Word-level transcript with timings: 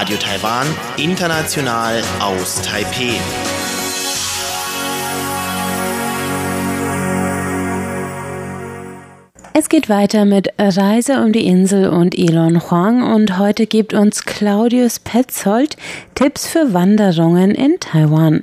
Radio 0.00 0.16
Taiwan, 0.16 0.66
international 0.96 2.00
aus 2.20 2.62
Taipeh. 2.62 3.20
Es 9.52 9.68
geht 9.68 9.90
weiter 9.90 10.24
mit 10.24 10.48
Reise 10.58 11.22
um 11.22 11.34
die 11.34 11.46
Insel 11.46 11.90
und 11.90 12.16
Elon 12.16 12.62
Huang 12.70 13.12
und 13.12 13.36
heute 13.36 13.66
gibt 13.66 13.92
uns 13.92 14.24
Claudius 14.24 15.00
Petzold 15.00 15.76
Tipps 16.14 16.46
für 16.46 16.72
Wanderungen 16.72 17.54
in 17.54 17.78
Taiwan. 17.78 18.42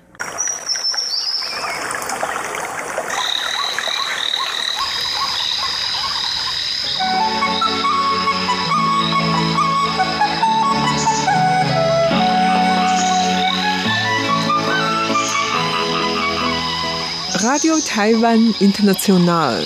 Radio 17.44 17.76
Taiwan 17.86 18.56
International. 18.60 19.64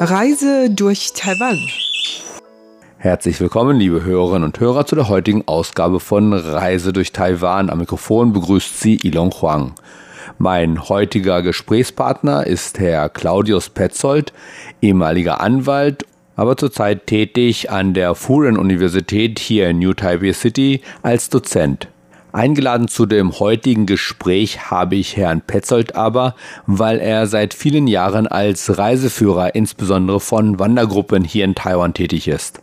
Reise 0.00 0.70
durch 0.70 1.12
Taiwan. 1.12 1.58
Herzlich 2.96 3.38
willkommen, 3.38 3.78
liebe 3.78 4.02
Hörerinnen 4.04 4.44
und 4.44 4.58
Hörer, 4.60 4.86
zu 4.86 4.94
der 4.94 5.10
heutigen 5.10 5.46
Ausgabe 5.46 6.00
von 6.00 6.32
Reise 6.32 6.94
durch 6.94 7.12
Taiwan. 7.12 7.68
Am 7.68 7.80
Mikrofon 7.80 8.32
begrüßt 8.32 8.80
Sie 8.80 8.96
Ilon 9.02 9.30
Huang. 9.30 9.74
Mein 10.38 10.88
heutiger 10.88 11.42
Gesprächspartner 11.42 12.46
ist 12.46 12.78
Herr 12.78 13.10
Claudius 13.10 13.68
Petzold, 13.68 14.32
ehemaliger 14.80 15.42
Anwalt, 15.42 16.06
aber 16.34 16.56
zurzeit 16.56 17.06
tätig 17.06 17.70
an 17.70 17.92
der 17.92 18.14
Furen-Universität 18.14 19.38
hier 19.38 19.68
in 19.68 19.80
New 19.80 19.92
Taipei 19.92 20.32
City 20.32 20.80
als 21.02 21.28
Dozent. 21.28 21.88
Eingeladen 22.32 22.88
zu 22.88 23.06
dem 23.06 23.38
heutigen 23.38 23.86
Gespräch 23.86 24.70
habe 24.70 24.96
ich 24.96 25.16
Herrn 25.16 25.40
Petzold 25.40 25.94
aber, 25.94 26.34
weil 26.66 26.98
er 26.98 27.26
seit 27.26 27.54
vielen 27.54 27.86
Jahren 27.86 28.26
als 28.26 28.76
Reiseführer 28.76 29.54
insbesondere 29.54 30.20
von 30.20 30.58
Wandergruppen 30.58 31.24
hier 31.24 31.44
in 31.44 31.54
Taiwan 31.54 31.94
tätig 31.94 32.28
ist. 32.28 32.60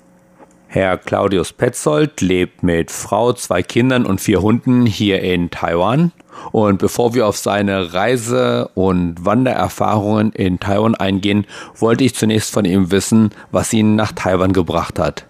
Herr 0.67 0.97
Claudius 0.97 1.53
Petzold 1.53 2.21
lebt 2.21 2.61
mit 2.61 2.91
Frau, 2.91 3.33
zwei 3.33 3.63
Kindern 3.63 4.05
und 4.05 4.21
vier 4.21 4.41
Hunden 4.41 4.85
hier 4.85 5.21
in 5.21 5.49
Taiwan. 5.49 6.11
Und 6.51 6.79
bevor 6.79 7.13
wir 7.13 7.27
auf 7.27 7.37
seine 7.37 7.93
Reise- 7.93 8.69
und 8.75 9.25
Wandererfahrungen 9.25 10.31
in 10.33 10.59
Taiwan 10.59 10.93
eingehen, 10.93 11.45
wollte 11.77 12.03
ich 12.03 12.13
zunächst 12.13 12.51
von 12.51 12.65
ihm 12.65 12.91
wissen, 12.91 13.29
was 13.51 13.73
ihn 13.73 13.95
nach 13.95 14.11
Taiwan 14.11 14.53
gebracht 14.53 14.99
hat. 14.99 15.25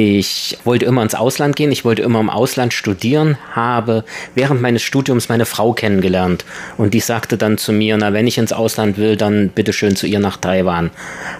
Ich 0.00 0.56
wollte 0.62 0.84
immer 0.84 1.02
ins 1.02 1.16
Ausland 1.16 1.56
gehen, 1.56 1.72
ich 1.72 1.84
wollte 1.84 2.02
immer 2.02 2.20
im 2.20 2.30
Ausland 2.30 2.72
studieren, 2.72 3.36
habe 3.50 4.04
während 4.36 4.62
meines 4.62 4.82
Studiums 4.82 5.28
meine 5.28 5.44
Frau 5.44 5.72
kennengelernt 5.72 6.44
und 6.76 6.94
die 6.94 7.00
sagte 7.00 7.36
dann 7.36 7.58
zu 7.58 7.72
mir, 7.72 7.96
na 7.96 8.12
wenn 8.12 8.28
ich 8.28 8.38
ins 8.38 8.52
Ausland 8.52 8.96
will, 8.96 9.16
dann 9.16 9.48
bitte 9.48 9.72
schön 9.72 9.96
zu 9.96 10.06
ihr 10.06 10.20
nach 10.20 10.36
Taiwan. 10.36 10.90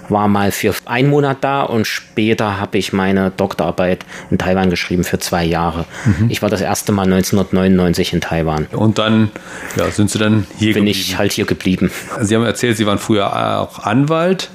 War 0.09 0.27
mal 0.27 0.51
für 0.51 0.75
einen 0.86 1.09
Monat 1.09 1.39
da 1.42 1.62
und 1.62 1.86
später 1.86 2.59
habe 2.59 2.79
ich 2.79 2.92
meine 2.92 3.31
Doktorarbeit 3.31 4.05
in 4.29 4.39
Taiwan 4.39 4.70
geschrieben 4.70 5.05
für 5.05 5.20
zwei 5.20 5.45
Jahre. 5.45 5.84
Mhm. 6.05 6.29
Ich 6.29 6.42
war 6.42 6.51
das 6.51 6.61
erste 6.61 6.91
Mal 6.91 7.05
1999 7.05 8.12
in 8.12 8.20
Taiwan. 8.20 8.67
Und 8.73 8.98
dann 8.98 9.31
ja, 9.77 9.89
sind 9.92 10.11
Sie 10.11 10.19
dann 10.19 10.48
hier 10.59 10.75
Bin 10.75 10.86
geblieben? 10.86 10.89
ich 10.89 11.17
halt 11.17 11.31
hier 11.31 11.47
geblieben. 11.47 11.92
Sie 12.23 12.34
haben 12.34 12.45
erzählt, 12.45 12.77
Sie 12.77 12.86
waren 12.86 12.98
früher 12.98 13.61
auch 13.61 13.79
Anwalt. 13.79 14.51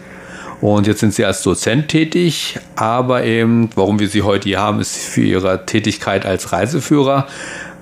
Und 0.63 0.87
jetzt 0.87 1.01
sind 1.01 1.13
Sie 1.13 1.25
als 1.25 1.43
Dozent 1.43 1.89
tätig, 1.89 2.57
aber 2.77 3.25
eben, 3.25 3.69
warum 3.75 3.99
wir 3.99 4.07
Sie 4.07 4.21
heute 4.21 4.47
hier 4.47 4.61
haben, 4.61 4.79
ist 4.79 4.95
für 4.95 5.19
Ihre 5.19 5.65
Tätigkeit 5.65 6.25
als 6.25 6.53
Reiseführer. 6.53 7.27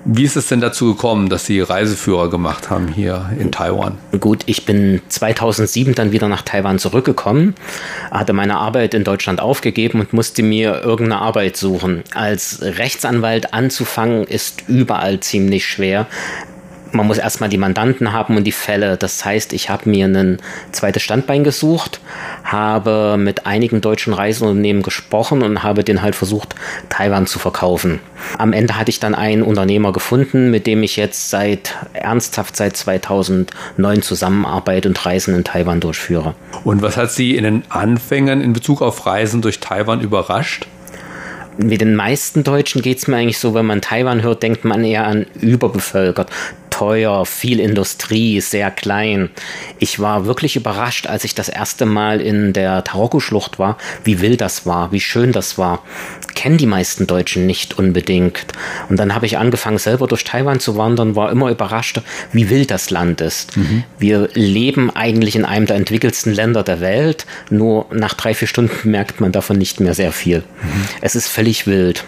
Wie 0.04 0.24
ist 0.24 0.34
es 0.34 0.48
denn 0.48 0.60
dazu 0.60 0.96
gekommen, 0.96 1.28
dass 1.28 1.46
Sie 1.46 1.60
Reiseführer 1.60 2.28
gemacht 2.28 2.70
haben 2.70 2.88
hier 2.88 3.30
in 3.38 3.52
Taiwan? 3.52 3.98
Gut, 4.18 4.42
ich 4.46 4.66
bin 4.66 5.00
2007 5.10 5.94
dann 5.94 6.10
wieder 6.10 6.26
nach 6.26 6.42
Taiwan 6.42 6.80
zurückgekommen, 6.80 7.54
hatte 8.10 8.32
meine 8.32 8.56
Arbeit 8.56 8.94
in 8.94 9.04
Deutschland 9.04 9.40
aufgegeben 9.40 10.00
und 10.00 10.12
musste 10.12 10.42
mir 10.42 10.82
irgendeine 10.82 11.22
Arbeit 11.22 11.56
suchen. 11.56 12.02
Als 12.14 12.62
Rechtsanwalt 12.62 13.54
anzufangen 13.54 14.24
ist 14.24 14.64
überall 14.66 15.20
ziemlich 15.20 15.66
schwer 15.66 16.08
man 16.92 17.06
muss 17.06 17.18
erstmal 17.18 17.48
die 17.48 17.58
Mandanten 17.58 18.12
haben 18.12 18.36
und 18.36 18.44
die 18.44 18.52
Fälle. 18.52 18.96
Das 18.96 19.24
heißt, 19.24 19.52
ich 19.52 19.70
habe 19.70 19.88
mir 19.88 20.06
ein 20.06 20.38
zweites 20.72 21.02
Standbein 21.02 21.42
gesucht, 21.42 22.00
habe 22.44 23.16
mit 23.18 23.46
einigen 23.46 23.80
deutschen 23.80 24.12
Reiseunternehmen 24.12 24.82
gesprochen 24.82 25.42
und 25.42 25.62
habe 25.62 25.84
den 25.84 26.02
halt 26.02 26.14
versucht, 26.14 26.54
Taiwan 26.88 27.26
zu 27.26 27.38
verkaufen. 27.38 28.00
Am 28.38 28.52
Ende 28.52 28.78
hatte 28.78 28.90
ich 28.90 29.00
dann 29.00 29.14
einen 29.14 29.42
Unternehmer 29.42 29.92
gefunden, 29.92 30.50
mit 30.50 30.66
dem 30.66 30.82
ich 30.82 30.96
jetzt 30.96 31.30
seit 31.30 31.74
ernsthaft 31.92 32.56
seit 32.56 32.76
2009 32.76 34.02
zusammenarbeite 34.02 34.88
und 34.88 35.04
Reisen 35.04 35.34
in 35.34 35.44
Taiwan 35.44 35.80
durchführe. 35.80 36.34
Und 36.64 36.82
was 36.82 36.96
hat 36.96 37.10
Sie 37.10 37.36
in 37.36 37.44
den 37.44 37.64
Anfängen 37.68 38.40
in 38.40 38.52
Bezug 38.52 38.82
auf 38.82 39.06
Reisen 39.06 39.42
durch 39.42 39.60
Taiwan 39.60 40.00
überrascht? 40.00 40.66
Wie 41.58 41.76
den 41.76 41.94
meisten 41.94 42.44
Deutschen 42.44 42.80
geht 42.80 42.98
es 42.98 43.08
mir 43.08 43.16
eigentlich 43.16 43.38
so, 43.38 43.52
wenn 43.52 43.66
man 43.66 43.82
Taiwan 43.82 44.22
hört, 44.22 44.42
denkt 44.42 44.64
man 44.64 44.82
eher 44.84 45.06
an 45.06 45.26
überbevölkert 45.38 46.30
teuer, 46.82 47.24
viel 47.24 47.60
Industrie, 47.60 48.40
sehr 48.40 48.72
klein. 48.72 49.30
Ich 49.78 50.00
war 50.00 50.26
wirklich 50.26 50.56
überrascht, 50.56 51.06
als 51.06 51.22
ich 51.22 51.32
das 51.32 51.48
erste 51.48 51.86
Mal 51.86 52.20
in 52.20 52.52
der 52.52 52.82
Taroko-Schlucht 52.82 53.60
war, 53.60 53.78
wie 54.02 54.20
wild 54.20 54.40
das 54.40 54.66
war, 54.66 54.90
wie 54.90 54.98
schön 54.98 55.30
das 55.30 55.58
war. 55.58 55.84
Kennen 56.34 56.58
die 56.58 56.66
meisten 56.66 57.06
Deutschen 57.06 57.46
nicht 57.46 57.78
unbedingt. 57.78 58.46
Und 58.88 58.96
dann 58.96 59.14
habe 59.14 59.26
ich 59.26 59.38
angefangen, 59.38 59.78
selber 59.78 60.08
durch 60.08 60.24
Taiwan 60.24 60.58
zu 60.58 60.76
wandern, 60.76 61.14
war 61.14 61.30
immer 61.30 61.50
überrascht, 61.50 62.00
wie 62.32 62.50
wild 62.50 62.72
das 62.72 62.90
Land 62.90 63.20
ist. 63.20 63.56
Mhm. 63.56 63.84
Wir 64.00 64.28
leben 64.34 64.90
eigentlich 64.90 65.36
in 65.36 65.44
einem 65.44 65.66
der 65.66 65.76
entwickelsten 65.76 66.34
Länder 66.34 66.64
der 66.64 66.80
Welt, 66.80 67.26
nur 67.48 67.86
nach 67.92 68.14
drei, 68.14 68.34
vier 68.34 68.48
Stunden 68.48 68.90
merkt 68.90 69.20
man 69.20 69.30
davon 69.30 69.56
nicht 69.56 69.78
mehr 69.78 69.94
sehr 69.94 70.10
viel. 70.10 70.38
Mhm. 70.38 70.88
Es 71.00 71.14
ist 71.14 71.28
völlig 71.28 71.68
wild. 71.68 72.04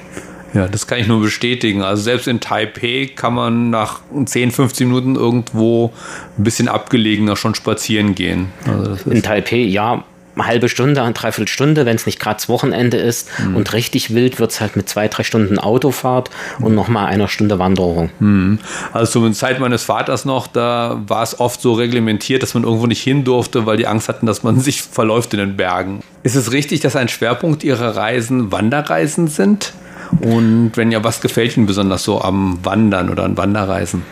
Ja, 0.54 0.68
das 0.68 0.86
kann 0.86 0.98
ich 0.98 1.08
nur 1.08 1.20
bestätigen. 1.20 1.82
Also 1.82 2.02
selbst 2.02 2.28
in 2.28 2.40
Taipei 2.40 3.10
kann 3.14 3.34
man 3.34 3.70
nach 3.70 4.00
10, 4.24 4.52
15 4.52 4.86
Minuten 4.86 5.16
irgendwo 5.16 5.92
ein 6.38 6.44
bisschen 6.44 6.68
abgelegener 6.68 7.36
schon 7.36 7.54
spazieren 7.54 8.14
gehen. 8.14 8.52
Also 8.66 9.10
in 9.10 9.22
Taipei, 9.22 9.56
ja, 9.56 10.04
eine 10.36 10.46
halbe 10.46 10.68
Stunde, 10.68 11.02
eine 11.02 11.12
Dreiviertelstunde, 11.12 11.86
wenn 11.86 11.96
es 11.96 12.06
nicht 12.06 12.18
gerade 12.18 12.36
das 12.36 12.48
Wochenende 12.48 12.96
ist. 12.96 13.28
Mhm. 13.38 13.56
Und 13.56 13.72
richtig 13.72 14.14
wild 14.14 14.38
wird 14.38 14.50
es 14.50 14.60
halt 14.60 14.76
mit 14.76 14.88
zwei, 14.88 15.08
drei 15.08 15.22
Stunden 15.22 15.58
Autofahrt 15.58 16.30
und 16.58 16.70
mhm. 16.70 16.74
nochmal 16.74 17.06
einer 17.06 17.28
Stunde 17.28 17.58
Wanderung. 17.58 18.10
Mhm. 18.18 18.58
Also 18.92 19.20
zur 19.20 19.32
Zeit 19.32 19.60
meines 19.60 19.84
Vaters 19.84 20.24
noch, 20.24 20.46
da 20.46 21.00
war 21.06 21.22
es 21.22 21.38
oft 21.38 21.60
so 21.60 21.74
reglementiert, 21.74 22.42
dass 22.42 22.54
man 22.54 22.64
irgendwo 22.64 22.86
nicht 22.86 23.02
hin 23.02 23.24
durfte, 23.24 23.66
weil 23.66 23.76
die 23.76 23.86
Angst 23.86 24.08
hatten, 24.08 24.26
dass 24.26 24.42
man 24.42 24.60
sich 24.60 24.82
verläuft 24.82 25.34
in 25.34 25.40
den 25.40 25.56
Bergen. 25.56 26.00
Ist 26.22 26.36
es 26.36 26.52
richtig, 26.52 26.80
dass 26.80 26.96
ein 26.96 27.08
Schwerpunkt 27.08 27.64
Ihrer 27.64 27.96
Reisen 27.96 28.50
Wanderreisen 28.50 29.28
sind? 29.28 29.72
Und 30.20 30.72
wenn 30.74 30.92
ja, 30.92 31.02
was 31.04 31.20
gefällt 31.20 31.56
Ihnen 31.56 31.66
besonders 31.66 32.04
so 32.04 32.20
am 32.20 32.58
Wandern 32.64 33.10
oder 33.10 33.24
an 33.24 33.36
Wanderreisen? 33.36 34.02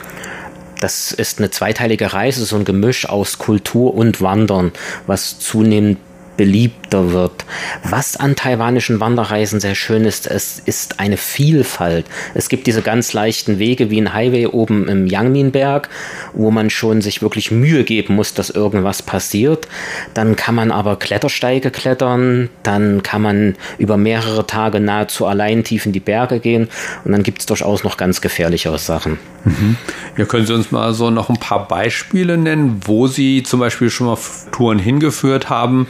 Das 0.81 1.13
ist 1.13 1.39
eine 1.39 1.51
zweiteilige 1.51 2.13
Reise, 2.13 2.45
so 2.45 2.57
ein 2.57 2.65
Gemisch 2.65 3.09
aus 3.09 3.39
Kultur 3.39 3.95
und 3.95 4.21
Wandern, 4.21 4.73
was 5.07 5.39
zunehmend 5.39 5.99
beliebter 6.43 7.13
wird. 7.13 7.45
Was 7.85 8.17
an 8.17 8.35
taiwanischen 8.35 8.99
Wanderreisen 8.99 9.61
sehr 9.61 9.77
schön 9.77 10.05
ist, 10.05 10.27
es 10.27 10.59
ist 10.59 10.99
eine 10.99 11.17
Vielfalt. 11.17 12.05
Es 12.35 12.49
gibt 12.49 12.67
diese 12.67 12.83
ganz 12.83 13.13
leichten 13.13 13.61
Wege 13.61 13.91
wie 13.91 14.01
ein 14.01 14.13
Highway 14.13 14.47
oben 14.49 14.89
im 14.89 15.07
Yangminberg, 15.07 15.89
wo 16.33 16.51
man 16.51 16.69
schon 16.69 17.01
sich 17.01 17.23
wirklich 17.23 17.53
Mühe 17.53 17.85
geben 17.85 18.17
muss, 18.17 18.35
dass 18.35 18.51
irgendwas 18.51 19.03
passiert. 19.03 19.69
Dann 20.15 20.35
kann 20.35 20.57
man 20.57 20.73
aber 20.73 20.97
Klettersteige 20.97 21.71
klettern, 21.71 22.49
dann 22.65 23.05
kann 23.05 23.23
man 23.23 23.55
über 23.79 23.97
mehrere 23.97 24.45
Tage 24.45 24.81
nahezu 24.81 25.27
allein 25.27 25.63
tief 25.63 25.87
in 25.87 25.93
die 25.93 26.01
Berge 26.01 26.41
gehen 26.41 26.69
und 27.05 27.13
dann 27.13 27.23
gibt 27.23 27.39
es 27.39 27.47
durchaus 27.47 27.85
noch 27.85 27.97
ganz 27.97 28.21
gefährlichere 28.21 28.81
Sachen. 28.81 29.21
Mhm. 29.45 29.77
Ja, 30.17 30.25
können 30.25 30.47
Sie 30.47 30.55
uns 30.55 30.73
mal 30.73 30.93
so 30.93 31.11
noch 31.11 31.31
ein 31.31 31.39
paar 31.39 31.69
Beispiele 31.69 32.37
nennen, 32.37 32.81
wo 32.85 33.07
Sie 33.07 33.45
zum 33.45 33.61
Beispiel 33.61 33.91
schon 33.91 34.09
mal 34.09 34.19
Touren 34.51 34.81
hingeführt 34.81 35.49
haben 35.49 35.87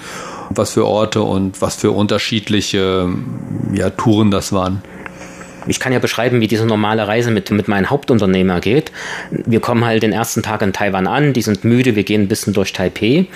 was 0.57 0.73
für 0.73 0.87
Orte 0.87 1.23
und 1.23 1.61
was 1.61 1.77
für 1.77 1.91
unterschiedliche 1.91 3.09
ja, 3.73 3.91
Touren 3.91 4.31
das 4.31 4.53
waren. 4.53 4.83
Ich 5.67 5.79
kann 5.79 5.93
ja 5.93 5.99
beschreiben, 5.99 6.41
wie 6.41 6.49
diese 6.49 6.67
normale 6.67 7.07
Reise 7.07 7.31
mit, 7.31 7.51
mit 7.51 7.69
meinem 7.69 7.89
Hauptunternehmer 7.91 8.61
geht. 8.61 8.91
Wir 9.31 9.61
kommen 9.61 9.85
halt 9.85 10.03
den 10.03 10.13
ersten 10.13 10.43
Tag 10.43 10.63
in 10.63 10.73
Taiwan 10.73 11.07
an, 11.07 11.33
die 11.33 11.43
sind 11.43 11.65
müde, 11.65 11.95
wir 11.95 12.03
gehen 12.03 12.23
ein 12.23 12.29
bisschen 12.29 12.53
durch 12.53 12.73
Taipei. 12.73 13.27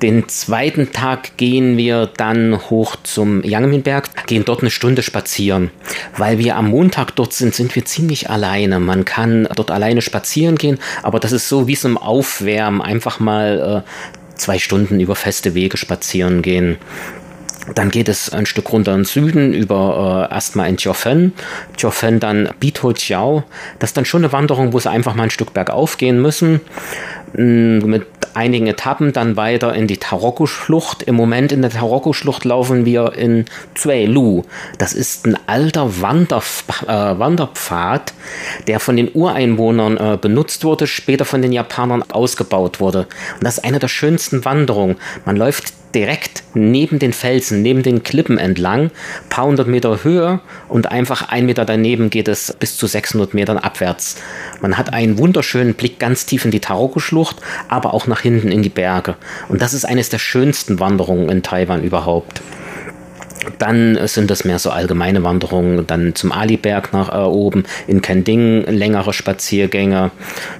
Den 0.00 0.28
zweiten 0.28 0.92
Tag 0.92 1.36
gehen 1.36 1.76
wir 1.76 2.08
dann 2.16 2.58
hoch 2.70 2.96
zum 3.02 3.42
Yangminberg, 3.42 4.26
gehen 4.26 4.44
dort 4.44 4.60
eine 4.60 4.70
Stunde 4.70 5.02
spazieren. 5.02 5.70
Weil 6.16 6.38
wir 6.38 6.56
am 6.56 6.68
Montag 6.68 7.16
dort 7.16 7.32
sind, 7.32 7.54
sind 7.54 7.74
wir 7.74 7.84
ziemlich 7.84 8.30
alleine. 8.30 8.78
Man 8.78 9.04
kann 9.04 9.48
dort 9.56 9.70
alleine 9.70 10.02
spazieren 10.02 10.56
gehen, 10.56 10.78
aber 11.02 11.18
das 11.18 11.32
ist 11.32 11.48
so 11.48 11.66
wie 11.66 11.72
es 11.72 11.84
im 11.84 11.98
Aufwärmen, 11.98 12.82
einfach 12.82 13.18
mal 13.18 13.84
äh, 13.84 14.22
zwei 14.36 14.58
Stunden 14.58 15.00
über 15.00 15.14
feste 15.14 15.54
Wege 15.54 15.76
spazieren 15.76 16.42
gehen. 16.42 16.78
Dann 17.74 17.90
geht 17.90 18.10
es 18.10 18.30
ein 18.30 18.44
Stück 18.44 18.70
runter 18.72 18.92
in 18.92 19.00
den 19.00 19.04
Süden 19.06 19.54
über 19.54 20.28
äh, 20.30 20.34
erstmal 20.34 20.68
in 20.68 20.76
Tiofen, 20.76 21.32
Tiofen 21.78 22.20
dann 22.20 22.50
Bitojiao. 22.60 23.44
Das 23.78 23.90
ist 23.90 23.96
dann 23.96 24.04
schon 24.04 24.22
eine 24.22 24.32
Wanderung, 24.32 24.74
wo 24.74 24.78
sie 24.80 24.90
einfach 24.90 25.14
mal 25.14 25.24
ein 25.24 25.30
Stück 25.30 25.54
bergauf 25.54 25.96
gehen 25.96 26.20
müssen. 26.20 26.60
Mm, 27.36 27.78
mit 27.78 28.06
einigen 28.34 28.66
Etappen 28.66 29.12
dann 29.12 29.36
weiter 29.36 29.74
in 29.74 29.86
die 29.86 29.96
Taroko-Schlucht. 29.96 31.02
Im 31.02 31.14
Moment 31.14 31.52
in 31.52 31.62
der 31.62 31.70
Taroko-Schlucht 31.70 32.44
laufen 32.44 32.84
wir 32.84 33.12
in 33.14 33.46
Lu. 33.84 34.42
Das 34.78 34.92
ist 34.92 35.26
ein 35.26 35.36
alter 35.46 36.00
Wanderf 36.00 36.64
äh, 36.86 36.88
Wanderpfad, 36.88 38.12
der 38.66 38.80
von 38.80 38.96
den 38.96 39.10
Ureinwohnern 39.12 39.96
äh, 39.96 40.18
benutzt 40.20 40.64
wurde, 40.64 40.86
später 40.86 41.24
von 41.24 41.42
den 41.42 41.52
Japanern 41.52 42.02
ausgebaut 42.02 42.80
wurde. 42.80 43.06
Und 43.34 43.44
das 43.44 43.58
ist 43.58 43.64
eine 43.64 43.78
der 43.78 43.88
schönsten 43.88 44.44
Wanderungen. 44.44 44.96
Man 45.24 45.36
läuft 45.36 45.72
direkt 45.94 46.42
neben 46.54 46.98
den 46.98 47.12
Felsen, 47.12 47.62
neben 47.62 47.82
den 47.82 48.02
Klippen 48.02 48.38
entlang, 48.38 48.90
paar 49.28 49.46
hundert 49.46 49.68
Meter 49.68 50.04
Höhe 50.04 50.40
und 50.68 50.90
einfach 50.90 51.28
ein 51.28 51.46
Meter 51.46 51.64
daneben 51.64 52.10
geht 52.10 52.28
es 52.28 52.54
bis 52.58 52.76
zu 52.76 52.86
600 52.86 53.34
Metern 53.34 53.58
abwärts. 53.58 54.16
Man 54.60 54.76
hat 54.76 54.92
einen 54.92 55.18
wunderschönen 55.18 55.74
Blick 55.74 55.98
ganz 55.98 56.26
tief 56.26 56.44
in 56.44 56.50
die 56.50 56.60
Taroko-Schlucht, 56.60 57.36
aber 57.68 57.94
auch 57.94 58.06
nach 58.06 58.20
hinten 58.20 58.50
in 58.50 58.62
die 58.62 58.68
Berge. 58.68 59.16
Und 59.48 59.62
das 59.62 59.74
ist 59.74 59.84
eines 59.84 60.08
der 60.08 60.18
schönsten 60.18 60.80
Wanderungen 60.80 61.28
in 61.28 61.42
Taiwan 61.42 61.82
überhaupt. 61.82 62.42
Dann 63.58 63.98
sind 64.06 64.30
das 64.30 64.44
mehr 64.44 64.58
so 64.58 64.70
allgemeine 64.70 65.22
Wanderungen, 65.22 65.86
dann 65.86 66.14
zum 66.14 66.32
Aliberg 66.32 66.92
nach 66.92 67.12
äh, 67.12 67.26
oben, 67.26 67.64
in 67.86 68.00
Kending 68.00 68.64
längere 68.64 69.12
Spaziergänge, 69.12 70.10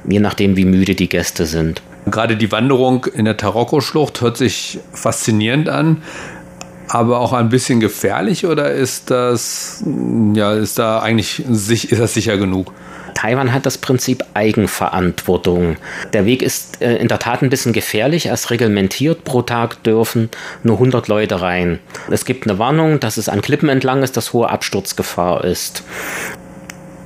je 0.07 0.21
nachdem 0.21 0.57
wie 0.57 0.67
müde 0.67 0.95
die 0.95 1.09
Gäste 1.09 1.47
sind. 1.47 1.83
Gerade 2.11 2.37
die 2.37 2.53
Wanderung 2.53 3.07
in 3.07 3.25
der 3.25 3.37
Taroko-Schlucht 3.37 4.21
hört 4.21 4.37
sich 4.37 4.79
faszinierend 4.93 5.69
an, 5.69 6.03
aber 6.89 7.21
auch 7.21 7.33
ein 7.33 7.49
bisschen 7.49 7.81
gefährlich 7.81 8.47
oder 8.47 8.71
ist 8.71 9.11
das, 9.11 9.83
ja, 10.35 10.53
ist 10.53 10.79
da 10.79 11.01
eigentlich, 11.01 11.41
ist 11.41 11.99
das 11.99 12.15
sicher 12.15 12.37
genug? 12.37 12.73
Taiwan 13.15 13.53
hat 13.53 13.65
das 13.65 13.79
Prinzip 13.79 14.23
Eigenverantwortung. 14.35 15.77
Der 16.13 16.27
Weg 16.27 16.43
ist 16.43 16.83
äh, 16.83 16.97
in 16.97 17.09
der 17.09 17.21
Tat 17.21 17.43
ein 17.43 17.49
bisschen 17.49 17.73
gefährlich. 17.73 18.27
Er 18.27 18.51
reglementiert. 18.51 19.25
Pro 19.25 19.41
Tag 19.43 19.83
dürfen 19.85 20.29
nur 20.63 20.77
100 20.77 21.09
Leute 21.09 21.41
rein. 21.41 21.79
Es 22.11 22.25
gibt 22.25 22.47
eine 22.47 22.59
Warnung, 22.59 23.01
dass 23.01 23.17
es 23.17 23.29
an 23.29 23.41
Klippen 23.41 23.69
entlang 23.69 24.03
ist, 24.03 24.17
dass 24.17 24.33
hohe 24.33 24.51
Absturzgefahr 24.51 25.45
ist. 25.45 25.85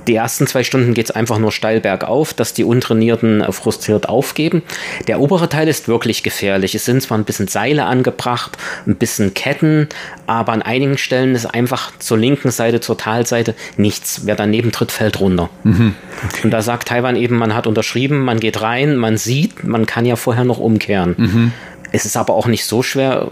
Die 0.09 0.15
ersten 0.15 0.47
zwei 0.47 0.63
Stunden 0.63 0.95
geht 0.95 1.05
es 1.05 1.11
einfach 1.11 1.37
nur 1.37 1.51
steil 1.51 1.81
bergauf, 1.81 2.33
dass 2.33 2.55
die 2.55 2.63
Untrainierten 2.63 3.41
äh, 3.41 3.51
frustriert 3.51 4.09
aufgeben. 4.09 4.63
Der 5.07 5.19
obere 5.19 5.49
Teil 5.49 5.67
ist 5.67 5.87
wirklich 5.87 6.23
gefährlich. 6.23 6.73
Es 6.73 6.83
sind 6.83 7.03
zwar 7.03 7.15
ein 7.19 7.25
bisschen 7.25 7.47
Seile 7.47 7.85
angebracht, 7.85 8.57
ein 8.87 8.95
bisschen 8.95 9.35
Ketten, 9.35 9.87
aber 10.25 10.53
an 10.53 10.63
einigen 10.63 10.97
Stellen 10.97 11.35
ist 11.35 11.45
einfach 11.45 11.91
zur 11.99 12.17
linken 12.17 12.49
Seite, 12.49 12.79
zur 12.79 12.97
Talseite 12.97 13.53
nichts. 13.77 14.21
Wer 14.23 14.35
daneben 14.35 14.71
tritt, 14.71 14.91
fällt 14.91 15.19
runter. 15.19 15.51
Mhm. 15.63 15.93
Okay. 16.25 16.41
Und 16.43 16.49
da 16.49 16.63
sagt 16.63 16.87
Taiwan 16.87 17.15
eben, 17.15 17.35
man 17.37 17.53
hat 17.53 17.67
unterschrieben, 17.67 18.21
man 18.25 18.39
geht 18.39 18.63
rein, 18.63 18.95
man 18.95 19.15
sieht, 19.15 19.63
man 19.63 19.85
kann 19.85 20.07
ja 20.07 20.15
vorher 20.15 20.43
noch 20.43 20.57
umkehren. 20.57 21.13
Mhm. 21.17 21.51
Es 21.91 22.05
ist 22.05 22.17
aber 22.17 22.33
auch 22.33 22.47
nicht 22.47 22.65
so 22.65 22.81
schwer. 22.81 23.27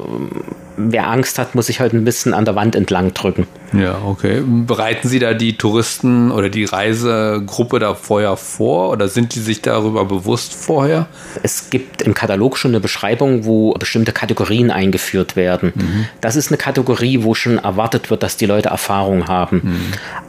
Wer 0.77 1.07
Angst 1.07 1.39
hat, 1.39 1.56
muss 1.56 1.68
sich 1.68 1.79
halt 1.79 1.94
ein 1.94 2.06
bisschen 2.06 2.33
an 2.33 2.45
der 2.45 2.56
Wand 2.56 2.75
entlang 2.75 3.13
drücken. 3.13 3.47
Ja, 3.74 4.00
okay. 4.06 4.44
Bereiten 4.45 5.07
Sie 5.09 5.19
da 5.19 5.33
die 5.33 5.57
Touristen 5.57 6.31
oder 6.31 6.50
die 6.50 6.65
Reisegruppe 6.65 7.79
da 7.79 7.95
vorher 7.95 8.38
vor 8.38 8.91
oder 8.91 9.07
sind 9.07 9.35
die 9.35 9.39
sich 9.39 9.62
darüber 9.62 10.06
bewusst 10.06 10.53
vorher? 10.53 11.07
Es 11.44 11.69
gibt 11.69 12.01
im 12.03 12.13
Katalog 12.13 12.57
schon 12.57 12.71
eine 12.71 12.79
Beschreibung, 12.79 13.45
wo 13.45 13.74
bestimmte 13.74 14.12
Kategorien 14.12 14.71
eingeführt 14.71 15.35
werden. 15.35 15.74
Mhm. 15.75 16.06
Das 16.21 16.35
ist 16.35 16.50
eine 16.50 16.57
Kategorie, 16.57 17.24
wo 17.24 17.33
schon 17.33 17.57
erwartet 17.57 18.09
wird, 18.09 18.24
dass 18.24 18.38
die 18.38 18.45
Leute 18.45 18.69
Erfahrung 18.69 19.27
haben. 19.27 19.62
Mhm. 19.63 19.81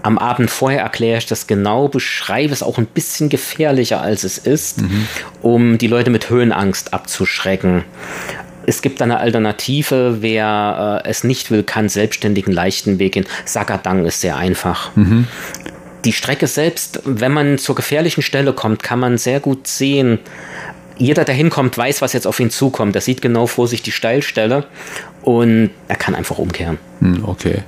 Am 0.02 0.18
Abend 0.18 0.50
vorher 0.50 0.80
erkläre 0.80 1.18
ich 1.18 1.26
das 1.26 1.46
genau, 1.46 1.88
beschreibe 1.88 2.52
es 2.52 2.62
auch 2.62 2.78
ein 2.78 2.86
bisschen 2.86 3.28
gefährlicher, 3.28 4.00
als 4.00 4.24
es 4.24 4.38
ist, 4.38 4.80
mhm. 4.80 5.06
um 5.42 5.78
die 5.78 5.88
Leute 5.88 6.10
mit 6.10 6.30
Höhenangst 6.30 6.94
abzuschrecken. 6.94 7.84
Es 8.68 8.82
gibt 8.82 9.00
eine 9.00 9.18
Alternative, 9.18 10.18
wer 10.20 11.02
äh, 11.02 11.08
es 11.08 11.24
nicht 11.24 11.50
will, 11.50 11.62
kann 11.62 11.88
selbstständigen 11.88 12.52
leichten 12.52 12.98
Weg 12.98 13.12
gehen. 13.12 13.24
Sagadang 13.46 14.04
ist 14.04 14.20
sehr 14.20 14.36
einfach. 14.36 14.94
Mhm. 14.94 15.26
Die 16.04 16.12
Strecke 16.12 16.46
selbst, 16.46 17.00
wenn 17.06 17.32
man 17.32 17.56
zur 17.56 17.74
gefährlichen 17.74 18.20
Stelle 18.20 18.52
kommt, 18.52 18.82
kann 18.82 18.98
man 19.00 19.16
sehr 19.16 19.40
gut 19.40 19.66
sehen. 19.66 20.18
Jeder, 20.98 21.24
der 21.24 21.34
hinkommt, 21.34 21.78
weiß, 21.78 22.02
was 22.02 22.12
jetzt 22.12 22.26
auf 22.26 22.38
ihn 22.40 22.50
zukommt. 22.50 22.94
Er 22.94 23.00
sieht 23.00 23.22
genau 23.22 23.46
vor 23.46 23.68
sich 23.68 23.80
die 23.80 23.90
Steilstelle 23.90 24.66
und 25.22 25.70
er 25.88 25.96
kann 25.96 26.14
einfach 26.14 26.36
umkehren. 26.36 26.76
Hm, 27.00 27.24
okay. 27.24 27.62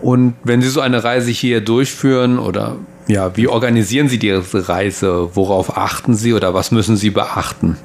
Und 0.00 0.36
wenn 0.44 0.62
Sie 0.62 0.68
so 0.68 0.80
eine 0.80 1.02
Reise 1.02 1.32
hier 1.32 1.60
durchführen 1.60 2.38
oder 2.38 2.76
ja, 3.08 3.36
wie 3.36 3.48
organisieren 3.48 4.08
Sie 4.08 4.20
diese 4.20 4.68
Reise? 4.68 5.30
Worauf 5.34 5.76
achten 5.76 6.14
Sie 6.14 6.34
oder 6.34 6.54
was 6.54 6.70
müssen 6.70 6.96
Sie 6.96 7.10
beachten? 7.10 7.78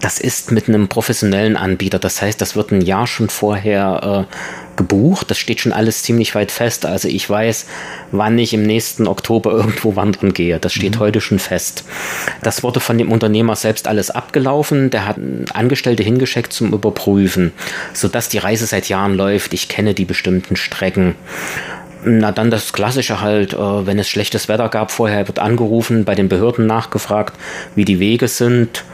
Das 0.00 0.18
ist 0.18 0.50
mit 0.50 0.68
einem 0.68 0.88
professionellen 0.88 1.56
Anbieter. 1.56 1.98
Das 1.98 2.22
heißt, 2.22 2.40
das 2.40 2.56
wird 2.56 2.72
ein 2.72 2.80
Jahr 2.80 3.06
schon 3.06 3.28
vorher 3.28 4.26
äh, 4.28 4.76
gebucht. 4.76 5.30
Das 5.30 5.38
steht 5.38 5.60
schon 5.60 5.72
alles 5.72 6.02
ziemlich 6.02 6.34
weit 6.34 6.50
fest. 6.50 6.86
Also 6.86 7.06
ich 7.08 7.28
weiß, 7.28 7.66
wann 8.10 8.38
ich 8.38 8.54
im 8.54 8.62
nächsten 8.62 9.06
Oktober 9.06 9.50
irgendwo 9.52 9.96
wandern 9.96 10.32
gehe. 10.32 10.58
Das 10.58 10.72
steht 10.72 10.96
mhm. 10.96 11.00
heute 11.00 11.20
schon 11.20 11.38
fest. 11.38 11.84
Das 12.42 12.62
wurde 12.62 12.80
von 12.80 12.96
dem 12.96 13.12
Unternehmer 13.12 13.56
selbst 13.56 13.86
alles 13.86 14.10
abgelaufen. 14.10 14.90
Der 14.90 15.06
hat 15.06 15.18
Angestellte 15.52 16.02
hingeschickt 16.02 16.52
zum 16.52 16.72
Überprüfen, 16.72 17.52
sodass 17.92 18.30
die 18.30 18.38
Reise 18.38 18.66
seit 18.66 18.88
Jahren 18.88 19.14
läuft. 19.14 19.52
Ich 19.52 19.68
kenne 19.68 19.92
die 19.92 20.06
bestimmten 20.06 20.56
Strecken. 20.56 21.14
Na, 22.02 22.32
dann 22.32 22.50
das 22.50 22.72
Klassische 22.72 23.20
halt, 23.20 23.52
äh, 23.52 23.86
wenn 23.86 23.98
es 23.98 24.08
schlechtes 24.08 24.48
Wetter 24.48 24.70
gab, 24.70 24.90
vorher 24.90 25.28
wird 25.28 25.38
angerufen, 25.38 26.06
bei 26.06 26.14
den 26.14 26.30
Behörden 26.30 26.66
nachgefragt, 26.66 27.34
wie 27.74 27.84
die 27.84 28.00
Wege 28.00 28.26
sind 28.28 28.84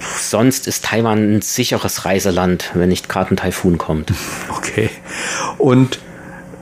sonst 0.00 0.66
ist 0.66 0.84
Taiwan 0.84 1.36
ein 1.36 1.42
sicheres 1.42 2.04
Reiseland, 2.04 2.70
wenn 2.74 2.88
nicht 2.88 3.08
gerade 3.08 3.34
ein 3.34 3.36
Taifun 3.36 3.78
kommt. 3.78 4.12
Okay. 4.56 4.88
Und 5.58 6.00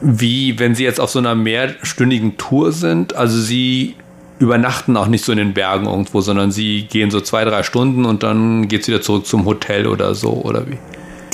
wie, 0.02 0.58
wenn 0.58 0.74
Sie 0.74 0.84
jetzt 0.84 1.00
auf 1.00 1.08
so 1.08 1.18
einer 1.18 1.34
mehrstündigen 1.34 2.36
Tour 2.36 2.72
sind, 2.72 3.14
also 3.14 3.40
Sie 3.40 3.94
übernachten 4.38 4.96
auch 4.96 5.06
nicht 5.06 5.24
so 5.24 5.32
in 5.32 5.38
den 5.38 5.54
Bergen 5.54 5.86
irgendwo, 5.86 6.20
sondern 6.20 6.50
Sie 6.50 6.82
gehen 6.82 7.10
so 7.10 7.20
zwei, 7.20 7.44
drei 7.44 7.62
Stunden 7.62 8.04
und 8.04 8.22
dann 8.22 8.68
geht 8.68 8.82
es 8.82 8.88
wieder 8.88 9.00
zurück 9.00 9.26
zum 9.26 9.46
Hotel 9.46 9.86
oder 9.86 10.14
so, 10.14 10.32
oder 10.32 10.68
wie? 10.68 10.78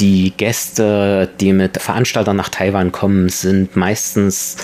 Die 0.00 0.32
Gäste, 0.36 1.28
die 1.40 1.52
mit 1.52 1.80
Veranstaltern 1.80 2.36
nach 2.36 2.48
Taiwan 2.48 2.92
kommen, 2.92 3.28
sind 3.28 3.74
meistens, 3.74 4.56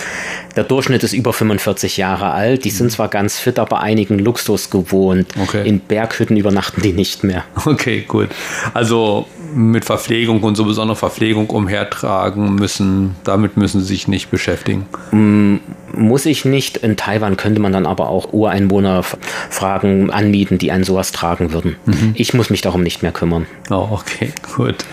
der 0.54 0.64
Durchschnitt 0.64 1.02
ist 1.02 1.12
über 1.12 1.32
45 1.32 1.96
Jahre 1.96 2.30
alt. 2.30 2.64
Die 2.64 2.70
sind 2.70 2.92
zwar 2.92 3.08
ganz 3.08 3.38
fit, 3.38 3.58
aber 3.58 3.80
einigen 3.80 4.18
Luxus 4.18 4.70
gewohnt. 4.70 5.28
Okay. 5.40 5.66
In 5.66 5.80
Berghütten 5.80 6.36
übernachten 6.36 6.82
die 6.82 6.92
nicht 6.92 7.24
mehr. 7.24 7.44
Okay, 7.66 8.04
gut. 8.06 8.28
Also 8.74 9.26
mit 9.54 9.84
Verpflegung 9.84 10.42
und 10.42 10.56
so 10.56 10.64
besondere 10.64 10.96
Verpflegung 10.96 11.49
umhertragen 11.49 12.54
müssen, 12.54 13.16
damit 13.25 13.56
müssen 13.56 13.80
sie 13.80 13.87
sich 13.87 14.08
nicht 14.08 14.30
beschäftigen. 14.30 14.87
Mm, 15.12 15.56
muss 15.96 16.26
ich 16.26 16.44
nicht. 16.44 16.78
In 16.78 16.96
Taiwan 16.96 17.37
könnte 17.37 17.61
man 17.61 17.73
dann 17.73 17.87
aber 17.87 18.08
auch 18.08 18.32
Ureinwohner 18.32 19.02
fragen, 19.02 20.11
anmieten, 20.11 20.58
die 20.58 20.73
einen 20.73 20.84
sowas 20.84 21.12
tragen 21.12 21.52
würden. 21.52 21.76
Mhm. 21.87 22.12
Ich 22.14 22.34
muss 22.34 22.50
mich 22.50 22.61
darum 22.61 22.82
nicht 22.82 23.02
mehr 23.02 23.12
kümmern. 23.12 23.46
Oh, 23.70 23.88
okay, 23.92 24.32
gut. 24.56 24.84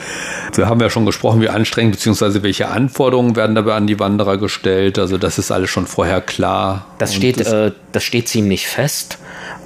Wir 0.54 0.68
haben 0.68 0.80
ja 0.80 0.90
schon 0.90 1.06
gesprochen, 1.06 1.42
wie 1.42 1.50
anstrengend 1.50 1.96
bzw. 1.96 2.44
welche 2.44 2.68
Anforderungen 2.68 3.36
werden 3.36 3.56
dabei 3.56 3.76
an 3.76 3.88
die 3.88 4.00
Wanderer 4.00 4.38
gestellt. 4.38 5.00
Also 5.00 5.18
das 5.18 5.38
ist 5.38 5.52
alles 5.52 5.70
schon 5.70 5.88
vorher 5.88 6.22
klar. 6.22 6.86
Das 7.00 7.16
steht, 7.16 7.40
das, 7.40 7.52
äh, 7.52 7.72
das 7.92 8.04
steht 8.04 8.28
ziemlich 8.28 8.68
fest. 8.68 9.18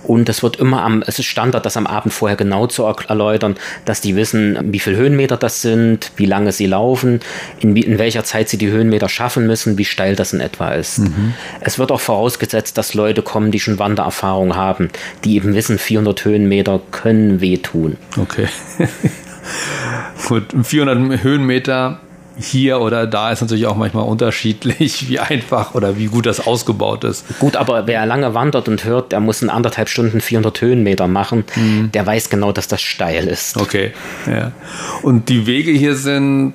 Und 0.08 0.30
es 0.30 0.44
wird 0.44 0.58
immer 0.58 0.84
am, 0.84 1.04
es 1.06 1.20
ist 1.20 1.26
Standard, 1.26 1.66
das 1.66 1.78
am 1.78 1.88
Abend 1.88 2.14
vorher 2.14 2.38
genau 2.38 2.68
zu 2.68 2.84
erläutern, 2.84 3.56
dass 3.86 4.02
die 4.02 4.16
wissen, 4.16 4.58
wie 4.72 4.80
viele 4.80 4.98
Höhenmeter 4.98 5.38
das 5.38 5.62
sind, 5.62 6.12
wie 6.16 6.26
lange 6.26 6.52
sie 6.52 6.68
laufen, 6.68 7.20
in, 7.60 7.76
in 7.76 7.98
welcher 7.98 8.24
Zeit 8.24 8.50
sie 8.50 8.58
die 8.58 8.70
Höhenmeter 8.70 9.10
schaffen 9.10 9.48
müssen, 9.48 9.78
wie 9.78 9.86
steil 9.86 10.16
das 10.16 10.34
in 10.34 10.40
etwa 10.40 10.70
ist. 10.70 11.00
Mhm. 11.00 11.34
Es 11.62 11.80
wird 11.80 11.92
auch 11.92 12.00
vorausgesetzt, 12.00 12.78
dass 12.78 12.94
Leute 12.94 13.22
kommen, 13.22 13.52
die 13.52 13.60
schon 13.60 13.80
Wandererfahrung 13.80 14.56
haben, 14.56 14.90
die 15.24 15.36
eben 15.36 15.56
wissen, 15.56 15.78
400 15.78 16.26
Höhenmeter 16.26 16.80
können 16.92 17.42
wehtun. 17.42 17.98
Okay. 18.18 18.48
Gut, 20.28 20.46
400 20.64 21.24
Höhenmeter 21.24 22.00
hier 22.38 22.82
oder 22.82 23.08
da 23.08 23.32
ist 23.32 23.42
natürlich 23.42 23.65
auch 23.65 23.75
manchmal 23.75 24.06
unterschiedlich, 24.06 25.10
wie 25.10 25.20
einfach 25.20 25.75
oder 25.75 25.98
wie 25.98 26.08
gut 26.08 26.25
das 26.25 26.46
ausgebaut 26.46 27.04
ist. 27.04 27.25
Gut, 27.39 27.56
aber 27.56 27.88
wer 27.88 28.06
lange 28.06 28.34
wandert 28.34 28.68
und 28.68 28.84
hört, 28.84 29.12
der 29.12 29.20
muss 29.20 29.42
in 29.42 29.50
anderthalb 29.50 29.89
Stunden 29.89 30.22
400 30.22 30.62
Höhenmeter 30.62 31.08
machen, 31.08 31.46
mhm. 31.56 31.92
der 31.94 32.06
weiß 32.06 32.30
genau, 32.30 32.51
dass 32.51 32.68
das 32.68 32.82
steil 32.82 33.27
ist. 33.27 33.58
Okay, 33.58 33.92
ja. 34.27 34.51
Und 35.01 35.30
die 35.30 35.48
Wege 35.48 35.72
hier 35.72 35.96
sind, 35.96 36.54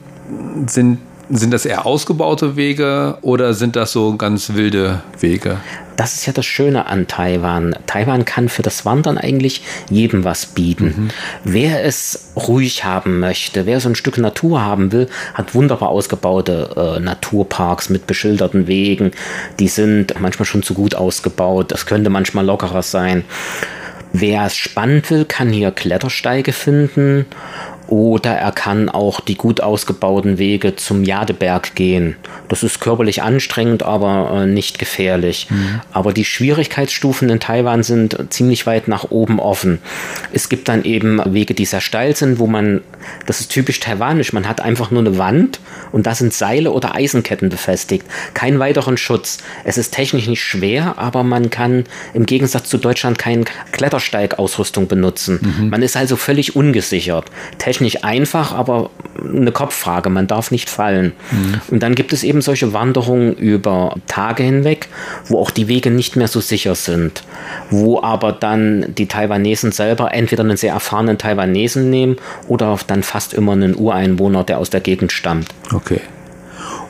sind, 0.67 0.99
sind 1.31 1.53
das 1.53 1.65
eher 1.65 1.87
ausgebaute 1.87 2.57
Wege 2.57 3.19
oder 3.23 3.55
sind 3.55 3.77
das 3.77 3.93
so 3.93 4.17
ganz 4.17 4.55
wilde 4.55 5.03
Wege? 5.19 5.59
Das 6.01 6.15
ist 6.15 6.25
ja 6.25 6.33
das 6.33 6.47
Schöne 6.47 6.87
an 6.87 7.09
Taiwan. 7.09 7.77
Taiwan 7.85 8.25
kann 8.25 8.49
für 8.49 8.63
das 8.63 8.87
Wandern 8.87 9.19
eigentlich 9.19 9.61
jedem 9.91 10.25
was 10.25 10.47
bieten. 10.47 10.95
Mhm. 10.97 11.09
Wer 11.45 11.85
es 11.85 12.33
ruhig 12.37 12.87
haben 12.87 13.21
möchte, 13.21 13.67
wer 13.67 13.81
so 13.81 13.91
ein 13.91 13.95
Stück 13.95 14.17
Natur 14.17 14.63
haben 14.63 14.93
will, 14.93 15.11
hat 15.35 15.55
wunderbar 15.55 15.91
ausgebaute 15.91 16.97
äh, 16.97 17.01
Naturparks 17.01 17.91
mit 17.91 18.07
beschilderten 18.07 18.67
Wegen. 18.67 19.11
Die 19.59 19.69
sind 19.69 20.19
manchmal 20.19 20.47
schon 20.47 20.63
zu 20.63 20.73
gut 20.73 20.95
ausgebaut. 20.95 21.71
Das 21.71 21.85
könnte 21.85 22.09
manchmal 22.09 22.47
lockerer 22.47 22.83
sein. 22.83 23.23
Wer 24.15 24.47
es 24.47 24.57
spannend 24.57 25.11
will, 25.11 25.27
kann 25.27 25.51
hier 25.51 25.71
Klettersteige 25.71 26.55
finden 26.55 27.27
oder 27.91 28.31
er 28.31 28.53
kann 28.53 28.89
auch 28.89 29.21
die 29.21 29.35
gut 29.35 29.61
ausgebauten 29.61 30.39
Wege 30.39 30.77
zum 30.77 31.03
Jadeberg 31.03 31.75
gehen. 31.75 32.15
Das 32.49 32.63
ist 32.63 32.81
körperlich 32.81 33.23
anstrengend, 33.23 33.83
aber 33.83 34.43
äh, 34.43 34.47
nicht 34.47 34.79
gefährlich. 34.79 35.49
Mhm. 35.51 35.81
Aber 35.93 36.13
die 36.13 36.25
Schwierigkeitsstufen 36.25 37.29
in 37.29 37.41
Taiwan 37.41 37.83
sind 37.83 38.17
ziemlich 38.31 38.65
weit 38.65 38.87
nach 38.87 39.11
oben 39.11 39.41
offen. 39.41 39.81
Es 40.33 40.49
gibt 40.49 40.69
dann 40.69 40.85
eben 40.85 41.21
Wege, 41.35 41.53
die 41.53 41.65
sehr 41.65 41.81
steil 41.81 42.15
sind, 42.15 42.39
wo 42.39 42.47
man, 42.47 42.81
das 43.27 43.41
ist 43.41 43.51
typisch 43.51 43.81
taiwanisch, 43.81 44.33
man 44.33 44.49
hat 44.49 44.61
einfach 44.61 44.93
nur 44.93 45.01
eine 45.01 45.19
Wand 45.19 45.59
und 45.91 46.07
da 46.07 46.15
sind 46.15 46.33
Seile 46.33 46.71
oder 46.71 46.95
Eisenketten 46.95 47.49
befestigt. 47.49 48.07
Keinen 48.35 48.61
weiteren 48.61 48.99
Schutz. 48.99 49.39
Es 49.65 49.79
ist 49.79 49.93
technisch 49.93 50.29
nicht 50.29 50.45
schwer, 50.45 50.95
aber 50.97 51.25
man 51.25 51.51
kann 51.51 51.85
im 52.15 52.25
Gegensatz 52.25 52.69
zu 52.69 52.79
Deutschland 52.79 53.19
keine 53.19 53.47
Klettersteigausrüstung 53.73 54.87
benutzen. 54.87 55.41
Mhm. 55.43 55.71
Man 55.71 55.83
ist 55.83 55.97
also 55.97 56.15
völlig 56.15 56.55
ungesichert. 56.55 57.27
Technisch 57.59 57.80
nicht 57.81 58.05
einfach, 58.05 58.53
aber 58.53 58.91
eine 59.23 59.53
Kopffrage. 59.53 60.11
Man 60.11 60.27
darf 60.27 60.51
nicht 60.51 60.71
fallen. 60.71 61.13
Mhm. 61.31 61.61
Und 61.69 61.83
dann 61.83 61.95
gibt 61.95 62.13
es 62.13 62.23
eben 62.23 62.41
solche 62.41 62.73
Wanderungen 62.73 63.35
über 63.35 63.97
Tage 64.07 64.43
hinweg, 64.43 64.89
wo 65.27 65.39
auch 65.41 65.51
die 65.51 65.69
Wege 65.69 65.91
nicht 65.91 66.17
mehr 66.17 66.29
so 66.29 66.41
sicher 66.41 66.75
sind. 66.75 67.23
Wo 67.71 68.03
aber 68.03 68.33
dann 68.33 68.95
die 68.97 69.07
Taiwanesen 69.07 69.73
selber 69.73 70.13
entweder 70.15 70.45
einen 70.45 70.57
sehr 70.57 70.73
erfahrenen 70.73 71.19
Taiwanesen 71.19 71.91
nehmen 71.91 72.17
oder 72.49 72.79
dann 72.87 73.03
fast 73.03 73.35
immer 73.35 73.53
einen 73.53 73.77
Ureinwohner, 73.77 74.45
der 74.45 74.59
aus 74.59 74.71
der 74.71 74.81
Gegend 74.81 75.13
stammt. 75.13 75.49
Okay. 75.73 76.01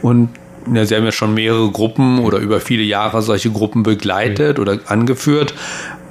Und 0.02 0.30
ja, 0.72 0.84
Sie 0.84 0.94
haben 0.94 1.04
ja 1.04 1.12
schon 1.12 1.34
mehrere 1.34 1.70
Gruppen 1.70 2.20
oder 2.20 2.38
über 2.38 2.60
viele 2.60 2.82
Jahre 2.82 3.22
solche 3.22 3.50
Gruppen 3.50 3.82
begleitet 3.82 4.58
mhm. 4.58 4.62
oder 4.62 4.78
angeführt. 4.86 5.54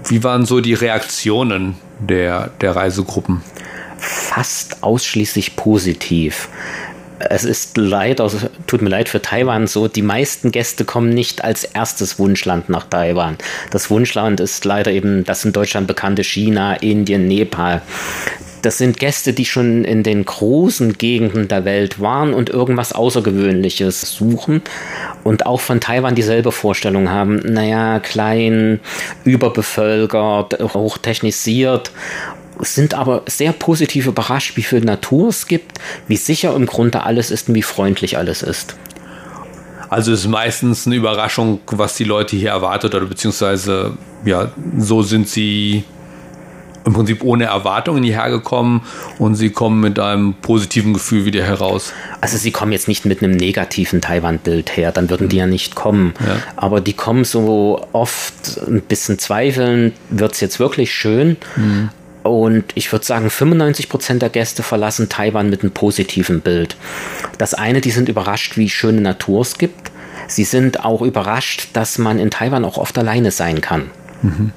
Wie 0.07 0.23
waren 0.23 0.45
so 0.45 0.61
die 0.61 0.73
Reaktionen 0.73 1.75
der, 1.99 2.51
der 2.61 2.75
Reisegruppen? 2.75 3.41
Fast 3.99 4.83
ausschließlich 4.83 5.55
positiv. 5.55 6.49
Es 7.19 7.43
ist 7.43 7.75
leider, 7.75 8.31
tut 8.65 8.81
mir 8.81 8.89
leid 8.89 9.09
für 9.09 9.21
Taiwan 9.21 9.67
so, 9.67 9.89
die 9.89 10.01
meisten 10.01 10.51
Gäste 10.51 10.85
kommen 10.85 11.09
nicht 11.09 11.43
als 11.43 11.65
erstes 11.65 12.17
Wunschland 12.17 12.69
nach 12.69 12.85
Taiwan. 12.85 13.37
Das 13.71 13.89
Wunschland 13.89 14.39
ist 14.39 14.63
leider 14.63 14.91
eben 14.91 15.25
das 15.25 15.43
in 15.43 15.51
Deutschland 15.51 15.87
bekannte 15.87 16.23
China, 16.23 16.75
Indien, 16.75 17.27
Nepal. 17.27 17.81
Das 18.61 18.77
sind 18.77 18.99
Gäste, 18.99 19.33
die 19.33 19.45
schon 19.45 19.85
in 19.85 20.03
den 20.03 20.25
großen 20.25 20.97
Gegenden 20.97 21.47
der 21.47 21.63
Welt 21.65 22.01
waren 22.01 22.33
und 22.33 22.49
irgendwas 22.49 22.91
Außergewöhnliches 22.91 24.01
suchen 24.01 24.61
und 25.23 25.45
auch 25.45 25.61
von 25.61 25.79
Taiwan 25.79 26.15
dieselbe 26.15 26.51
Vorstellung 26.51 27.09
haben. 27.09 27.37
Naja, 27.37 27.99
klein, 27.99 28.81
überbevölkert, 29.23 30.59
hochtechnisiert 30.73 31.91
sind 32.59 32.93
aber 32.93 33.23
sehr 33.27 33.53
positiv 33.53 34.07
überrascht, 34.07 34.57
wie 34.57 34.63
viel 34.63 34.81
Natur 34.81 35.29
es 35.29 35.47
gibt, 35.47 35.79
wie 36.07 36.17
sicher 36.17 36.55
im 36.55 36.65
Grunde 36.65 37.03
alles 37.03 37.31
ist 37.31 37.49
und 37.49 37.55
wie 37.55 37.63
freundlich 37.63 38.17
alles 38.17 38.43
ist. 38.43 38.75
Also 39.89 40.11
es 40.11 40.21
ist 40.21 40.27
meistens 40.27 40.85
eine 40.85 40.95
Überraschung, 40.95 41.61
was 41.67 41.95
die 41.95 42.03
Leute 42.03 42.35
hier 42.35 42.51
erwartet 42.51 42.93
oder 42.93 43.05
beziehungsweise 43.05 43.97
ja, 44.23 44.51
so 44.77 45.01
sind 45.01 45.27
sie 45.27 45.83
im 46.85 46.93
Prinzip 46.93 47.23
ohne 47.23 47.45
Erwartungen 47.45 48.03
hierher 48.03 48.29
gekommen 48.29 48.81
und 49.17 49.35
sie 49.35 49.49
kommen 49.49 49.79
mit 49.79 49.99
einem 49.99 50.33
positiven 50.35 50.93
Gefühl 50.93 51.25
wieder 51.25 51.43
heraus. 51.43 51.93
Also 52.21 52.37
sie 52.37 52.51
kommen 52.51 52.71
jetzt 52.71 52.87
nicht 52.87 53.05
mit 53.05 53.21
einem 53.21 53.33
negativen 53.33 54.01
Taiwan-Bild 54.01 54.75
her, 54.77 54.91
dann 54.91 55.09
würden 55.09 55.29
die 55.29 55.37
ja 55.37 55.45
nicht 55.45 55.75
kommen. 55.75 56.13
Ja. 56.19 56.37
Aber 56.55 56.81
die 56.81 56.93
kommen 56.93 57.25
so 57.25 57.85
oft 57.91 58.59
ein 58.67 58.81
bisschen 58.81 59.19
zweifeln, 59.19 59.93
wird 60.09 60.33
es 60.33 60.39
jetzt 60.39 60.59
wirklich 60.59 60.93
schön? 60.93 61.37
Mhm. 61.55 61.89
Und 62.23 62.65
ich 62.75 62.91
würde 62.91 63.05
sagen, 63.05 63.29
95 63.29 63.89
Prozent 63.89 64.21
der 64.21 64.29
Gäste 64.29 64.63
verlassen 64.63 65.09
Taiwan 65.09 65.49
mit 65.49 65.61
einem 65.61 65.71
positiven 65.71 66.41
Bild. 66.41 66.75
Das 67.37 67.53
eine, 67.53 67.81
die 67.81 67.91
sind 67.91 68.09
überrascht, 68.09 68.57
wie 68.57 68.69
schöne 68.69 69.01
Natur 69.01 69.41
es 69.41 69.57
gibt. 69.57 69.91
Sie 70.27 70.43
sind 70.43 70.83
auch 70.83 71.01
überrascht, 71.01 71.69
dass 71.73 71.97
man 71.97 72.19
in 72.19 72.29
Taiwan 72.29 72.65
auch 72.65 72.77
oft 72.77 72.97
alleine 72.97 73.31
sein 73.31 73.61
kann. 73.61 73.89
Mhm. 74.21 74.51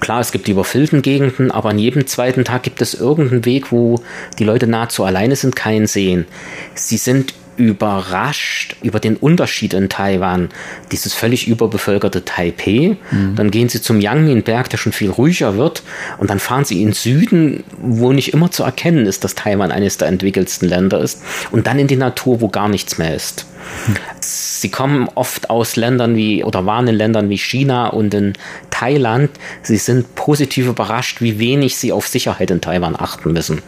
Klar, 0.00 0.20
es 0.20 0.32
gibt 0.32 0.46
die 0.46 0.52
überfüllten 0.52 1.02
Gegenden, 1.02 1.50
aber 1.50 1.70
an 1.70 1.78
jedem 1.78 2.06
zweiten 2.06 2.44
Tag 2.44 2.62
gibt 2.62 2.82
es 2.82 2.94
irgendeinen 2.94 3.44
Weg, 3.44 3.72
wo 3.72 4.00
die 4.38 4.44
Leute 4.44 4.66
nahezu 4.66 5.04
alleine 5.04 5.34
sind, 5.34 5.56
keinen 5.56 5.86
sehen. 5.86 6.26
Sie 6.74 6.98
sind 6.98 7.34
überrascht 7.56 8.76
über 8.82 9.00
den 9.00 9.16
Unterschied 9.16 9.74
in 9.74 9.88
Taiwan. 9.88 10.48
Dieses 10.92 11.14
völlig 11.14 11.48
überbevölkerte 11.48 12.24
Taipei. 12.24 12.96
Mhm. 13.10 13.34
Dann 13.36 13.50
gehen 13.50 13.68
sie 13.68 13.80
zum 13.80 14.00
Yangmin-Berg, 14.00 14.70
der 14.70 14.78
schon 14.78 14.92
viel 14.92 15.10
ruhiger 15.10 15.56
wird. 15.56 15.82
Und 16.18 16.30
dann 16.30 16.38
fahren 16.38 16.64
sie 16.64 16.82
in 16.82 16.92
Süden, 16.92 17.64
wo 17.78 18.12
nicht 18.12 18.32
immer 18.32 18.50
zu 18.50 18.62
erkennen 18.62 19.06
ist, 19.06 19.24
dass 19.24 19.34
Taiwan 19.34 19.72
eines 19.72 19.98
der 19.98 20.08
entwickelsten 20.08 20.68
Länder 20.68 21.00
ist. 21.00 21.22
Und 21.50 21.66
dann 21.66 21.78
in 21.78 21.86
die 21.86 21.96
Natur, 21.96 22.40
wo 22.40 22.48
gar 22.48 22.68
nichts 22.68 22.98
mehr 22.98 23.14
ist. 23.14 23.46
Mhm. 23.88 23.96
Sie 24.20 24.70
kommen 24.70 25.08
oft 25.14 25.50
aus 25.50 25.76
Ländern 25.76 26.16
wie 26.16 26.44
oder 26.44 26.66
waren 26.66 26.88
in 26.88 26.94
Ländern 26.94 27.28
wie 27.28 27.38
China 27.38 27.88
und 27.88 28.14
in 28.14 28.32
Thailand. 28.70 29.30
Sie 29.62 29.76
sind 29.76 30.14
positiv 30.14 30.66
überrascht, 30.66 31.20
wie 31.20 31.38
wenig 31.38 31.76
sie 31.76 31.92
auf 31.92 32.08
Sicherheit 32.08 32.50
in 32.50 32.60
Taiwan 32.60 32.96
achten 32.96 33.32
müssen. 33.32 33.62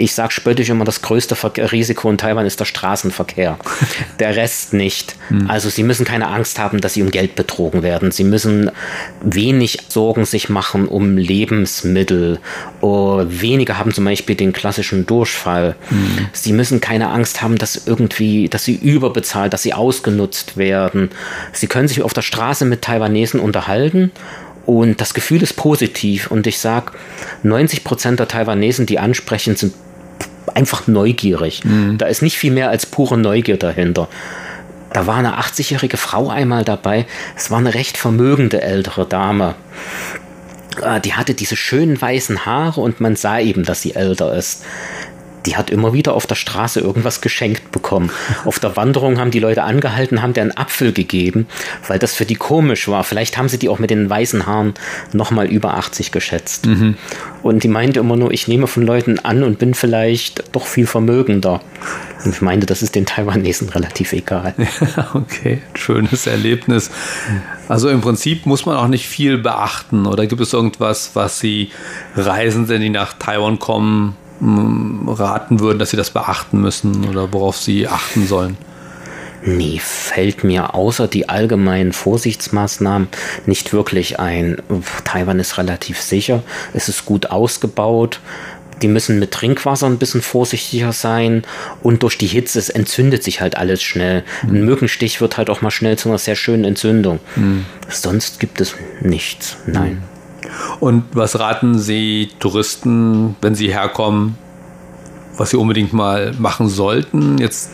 Ich 0.00 0.14
sage 0.14 0.32
spöttisch 0.32 0.70
immer, 0.70 0.86
das 0.86 1.02
größte 1.02 1.36
Risiko 1.72 2.08
in 2.08 2.16
Taiwan 2.16 2.46
ist 2.46 2.58
der 2.58 2.64
Straßenverkehr. 2.64 3.58
Der 4.18 4.34
Rest 4.34 4.72
nicht. 4.72 5.14
Hm. 5.28 5.50
Also 5.50 5.68
sie 5.68 5.82
müssen 5.82 6.06
keine 6.06 6.28
Angst 6.28 6.58
haben, 6.58 6.80
dass 6.80 6.94
sie 6.94 7.02
um 7.02 7.10
Geld 7.10 7.34
betrogen 7.34 7.82
werden. 7.82 8.10
Sie 8.10 8.24
müssen 8.24 8.70
wenig 9.22 9.78
Sorgen 9.88 10.24
sich 10.24 10.48
machen 10.48 10.88
um 10.88 11.18
Lebensmittel. 11.18 12.40
Oder 12.80 13.40
weniger 13.42 13.76
haben 13.76 13.92
zum 13.92 14.06
Beispiel 14.06 14.36
den 14.36 14.54
klassischen 14.54 15.04
Durchfall. 15.04 15.76
Hm. 15.88 16.28
Sie 16.32 16.54
müssen 16.54 16.80
keine 16.80 17.08
Angst 17.10 17.42
haben, 17.42 17.58
dass 17.58 17.86
irgendwie, 17.86 18.48
dass 18.48 18.64
sie 18.64 18.76
überbezahlt, 18.76 19.52
dass 19.52 19.62
sie 19.62 19.74
ausgenutzt 19.74 20.56
werden. 20.56 21.10
Sie 21.52 21.66
können 21.66 21.88
sich 21.88 22.02
auf 22.02 22.14
der 22.14 22.22
Straße 22.22 22.64
mit 22.64 22.80
Taiwanesen 22.80 23.38
unterhalten 23.38 24.12
und 24.66 25.00
das 25.00 25.14
Gefühl 25.14 25.42
ist 25.42 25.56
positiv. 25.56 26.30
Und 26.30 26.46
ich 26.46 26.58
sage, 26.58 26.92
90 27.42 27.84
Prozent 27.84 28.20
der 28.20 28.28
Taiwanesen, 28.28 28.86
die 28.86 28.98
ansprechen, 28.98 29.56
sind 29.56 29.74
einfach 30.54 30.86
neugierig. 30.86 31.64
Mhm. 31.64 31.98
Da 31.98 32.06
ist 32.06 32.22
nicht 32.22 32.38
viel 32.38 32.52
mehr 32.52 32.70
als 32.70 32.86
pure 32.86 33.18
Neugier 33.18 33.56
dahinter. 33.56 34.08
Da 34.92 35.06
war 35.06 35.16
eine 35.16 35.38
80-jährige 35.38 35.96
Frau 35.96 36.28
einmal 36.28 36.64
dabei. 36.64 37.06
Es 37.36 37.50
war 37.50 37.58
eine 37.58 37.74
recht 37.74 37.96
vermögende 37.96 38.60
ältere 38.60 39.06
Dame. 39.06 39.54
Ah, 40.82 40.98
die 40.98 41.14
hatte 41.14 41.34
diese 41.34 41.56
schönen 41.56 42.00
weißen 42.00 42.46
Haare 42.46 42.80
und 42.80 43.00
man 43.00 43.16
sah 43.16 43.38
eben, 43.38 43.64
dass 43.64 43.82
sie 43.82 43.94
älter 43.94 44.34
ist 44.34 44.64
die 45.46 45.56
hat 45.56 45.70
immer 45.70 45.92
wieder 45.92 46.14
auf 46.14 46.26
der 46.26 46.34
Straße 46.34 46.80
irgendwas 46.80 47.20
geschenkt 47.20 47.72
bekommen. 47.72 48.10
Auf 48.44 48.58
der 48.58 48.76
Wanderung 48.76 49.18
haben 49.18 49.30
die 49.30 49.38
Leute 49.38 49.62
angehalten, 49.62 50.22
haben 50.22 50.32
der 50.32 50.44
einen 50.44 50.56
Apfel 50.56 50.92
gegeben, 50.92 51.46
weil 51.86 51.98
das 51.98 52.14
für 52.14 52.24
die 52.24 52.34
komisch 52.34 52.88
war. 52.88 53.04
Vielleicht 53.04 53.38
haben 53.38 53.48
sie 53.48 53.58
die 53.58 53.68
auch 53.68 53.78
mit 53.78 53.90
den 53.90 54.08
weißen 54.08 54.46
Haaren 54.46 54.74
nochmal 55.12 55.46
über 55.46 55.74
80 55.74 56.12
geschätzt. 56.12 56.66
Mhm. 56.66 56.96
Und 57.42 57.62
die 57.62 57.68
meinte 57.68 58.00
immer 58.00 58.16
nur, 58.16 58.32
ich 58.32 58.48
nehme 58.48 58.66
von 58.66 58.84
Leuten 58.84 59.18
an 59.18 59.42
und 59.42 59.58
bin 59.58 59.74
vielleicht 59.74 60.54
doch 60.54 60.66
viel 60.66 60.86
vermögender. 60.86 61.60
Und 62.24 62.34
ich 62.34 62.42
meinte, 62.42 62.66
das 62.66 62.82
ist 62.82 62.94
den 62.94 63.06
Taiwanesen 63.06 63.70
relativ 63.70 64.12
egal. 64.12 64.54
okay, 65.14 65.62
schönes 65.74 66.26
Erlebnis. 66.26 66.90
Also 67.68 67.88
im 67.88 68.02
Prinzip 68.02 68.44
muss 68.44 68.66
man 68.66 68.76
auch 68.76 68.88
nicht 68.88 69.08
viel 69.08 69.38
beachten. 69.38 70.06
Oder 70.06 70.26
gibt 70.26 70.42
es 70.42 70.52
irgendwas, 70.52 71.12
was 71.14 71.40
Sie 71.40 71.70
Reisenden, 72.14 72.82
die 72.82 72.90
nach 72.90 73.14
Taiwan 73.14 73.58
kommen, 73.58 74.16
raten 74.40 75.60
würden, 75.60 75.78
dass 75.78 75.90
sie 75.90 75.96
das 75.96 76.10
beachten 76.10 76.60
müssen 76.60 77.08
oder 77.08 77.32
worauf 77.32 77.56
sie 77.56 77.88
achten 77.88 78.26
sollen? 78.26 78.56
Nee, 79.42 79.80
fällt 79.82 80.44
mir 80.44 80.74
außer 80.74 81.08
die 81.08 81.28
allgemeinen 81.28 81.92
Vorsichtsmaßnahmen 81.92 83.08
nicht 83.46 83.72
wirklich 83.72 84.20
ein. 84.20 84.58
Taiwan 85.04 85.38
ist 85.38 85.56
relativ 85.56 86.00
sicher, 86.00 86.42
es 86.74 86.88
ist 86.88 87.06
gut 87.06 87.26
ausgebaut. 87.30 88.20
Die 88.82 88.88
müssen 88.88 89.18
mit 89.18 89.32
Trinkwasser 89.32 89.86
ein 89.86 89.98
bisschen 89.98 90.22
vorsichtiger 90.22 90.92
sein 90.92 91.42
und 91.82 92.02
durch 92.02 92.16
die 92.16 92.26
Hitze 92.26 92.58
es 92.58 92.70
entzündet 92.70 93.22
sich 93.22 93.42
halt 93.42 93.56
alles 93.58 93.82
schnell. 93.82 94.24
Mhm. 94.42 94.54
Ein 94.54 94.64
Mückenstich 94.64 95.20
wird 95.20 95.36
halt 95.36 95.50
auch 95.50 95.60
mal 95.60 95.70
schnell 95.70 95.98
zu 95.98 96.08
einer 96.08 96.18
sehr 96.18 96.36
schönen 96.36 96.64
Entzündung. 96.64 97.20
Mhm. 97.36 97.66
Sonst 97.88 98.40
gibt 98.40 98.60
es 98.60 98.74
nichts. 99.02 99.56
Nein. 99.66 100.02
Und 100.80 101.04
was 101.12 101.38
raten 101.38 101.78
Sie 101.78 102.30
Touristen, 102.38 103.36
wenn 103.40 103.54
sie 103.54 103.68
herkommen, 103.68 104.36
was 105.36 105.50
sie 105.50 105.56
unbedingt 105.56 105.92
mal 105.92 106.32
machen 106.38 106.68
sollten? 106.68 107.38
Jetzt 107.38 107.70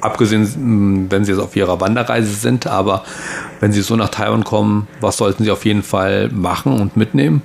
abgesehen, 0.00 1.06
wenn 1.10 1.24
Sie 1.24 1.32
jetzt 1.32 1.40
auf 1.40 1.54
Ihrer 1.56 1.80
Wanderreise 1.80 2.32
sind, 2.32 2.66
aber 2.66 3.04
wenn 3.60 3.72
Sie 3.72 3.82
so 3.82 3.96
nach 3.96 4.08
Taiwan 4.08 4.44
kommen, 4.44 4.88
was 5.00 5.16
sollten 5.16 5.44
Sie 5.44 5.50
auf 5.50 5.64
jeden 5.64 5.82
Fall 5.82 6.28
machen 6.28 6.80
und 6.80 6.96
mitnehmen? 6.96 7.42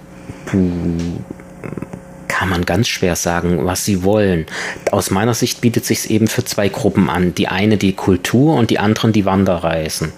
kann 2.36 2.50
man 2.50 2.66
ganz 2.66 2.90
schwer 2.90 3.16
sagen, 3.16 3.66
was 3.66 3.86
sie 3.86 4.04
wollen. 4.04 4.46
Aus 4.92 5.10
meiner 5.10 5.34
Sicht 5.34 5.62
bietet 5.62 5.86
sich 5.86 6.10
eben 6.10 6.28
für 6.28 6.44
zwei 6.44 6.68
Gruppen 6.68 7.10
an. 7.10 7.34
Die 7.34 7.48
eine 7.48 7.78
die 7.78 7.94
Kultur 7.94 8.56
und 8.56 8.72
die 8.72 8.78
anderen 8.80 9.14
die 9.14 9.26
Wanderreisen. 9.26 10.12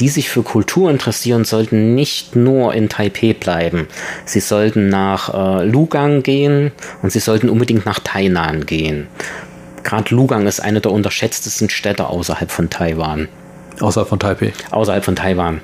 Die 0.00 0.08
sich 0.08 0.30
für 0.30 0.42
Kultur 0.42 0.90
interessieren, 0.90 1.44
sollten 1.44 1.94
nicht 1.94 2.34
nur 2.34 2.72
in 2.74 2.88
Taipei 2.88 3.34
bleiben. 3.34 3.86
Sie 4.24 4.40
sollten 4.40 4.88
nach 4.88 5.60
äh, 5.60 5.64
Lugang 5.64 6.22
gehen 6.22 6.72
und 7.02 7.12
sie 7.12 7.20
sollten 7.20 7.50
unbedingt 7.50 7.84
nach 7.84 8.00
Tainan 8.00 8.64
gehen. 8.64 9.08
Gerade 9.84 10.14
Lugang 10.14 10.46
ist 10.46 10.60
eine 10.60 10.80
der 10.80 10.92
unterschätztesten 10.92 11.68
Städte 11.68 12.06
außerhalb 12.06 12.50
von 12.50 12.70
Taiwan. 12.70 13.28
Außerhalb 13.80 14.08
von 14.08 14.18
Taipei? 14.18 14.52
Außerhalb 14.70 15.04
von 15.04 15.16
Taiwan. 15.16 15.60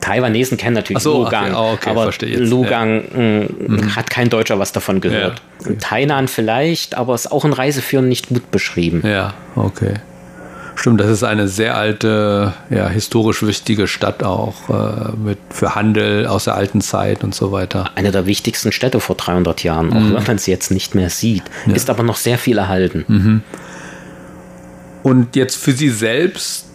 Taiwanesen 0.00 0.56
kennen 0.56 0.74
natürlich 0.74 1.02
so, 1.02 1.24
Lugang, 1.24 1.54
okay, 1.54 1.90
okay, 1.90 1.90
aber 1.90 2.12
Lugang 2.38 3.04
ja. 3.12 3.20
Mm, 3.20 3.48
mhm. 3.66 3.96
hat 3.96 4.08
kein 4.08 4.30
Deutscher 4.30 4.58
was 4.58 4.72
davon 4.72 5.00
gehört. 5.00 5.42
Ja, 5.60 5.66
okay. 5.66 5.78
Tainan 5.80 6.28
vielleicht, 6.28 6.96
aber 6.96 7.14
ist 7.14 7.30
auch 7.32 7.44
in 7.44 7.52
Reiseführern 7.52 8.08
nicht 8.08 8.28
gut 8.28 8.50
beschrieben. 8.50 9.02
Ja, 9.04 9.34
okay. 9.56 9.94
Stimmt, 10.78 11.00
das 11.00 11.10
ist 11.10 11.24
eine 11.24 11.48
sehr 11.48 11.76
alte, 11.76 12.54
ja, 12.70 12.88
historisch 12.88 13.42
wichtige 13.42 13.88
Stadt 13.88 14.22
auch 14.22 14.68
äh, 14.68 15.10
mit, 15.16 15.38
für 15.50 15.74
Handel 15.74 16.28
aus 16.28 16.44
der 16.44 16.54
alten 16.54 16.80
Zeit 16.82 17.24
und 17.24 17.34
so 17.34 17.50
weiter. 17.50 17.90
Eine 17.96 18.12
der 18.12 18.26
wichtigsten 18.26 18.70
Städte 18.70 19.00
vor 19.00 19.16
300 19.16 19.64
Jahren, 19.64 19.92
auch 19.92 20.00
mhm. 20.00 20.14
wenn 20.14 20.24
man 20.24 20.38
sie 20.38 20.52
jetzt 20.52 20.70
nicht 20.70 20.94
mehr 20.94 21.10
sieht, 21.10 21.42
ja. 21.66 21.74
ist 21.74 21.90
aber 21.90 22.04
noch 22.04 22.14
sehr 22.14 22.38
viel 22.38 22.58
erhalten. 22.58 23.04
Mhm. 23.08 23.42
Und 25.02 25.34
jetzt 25.34 25.56
für 25.56 25.72
Sie 25.72 25.88
selbst, 25.88 26.66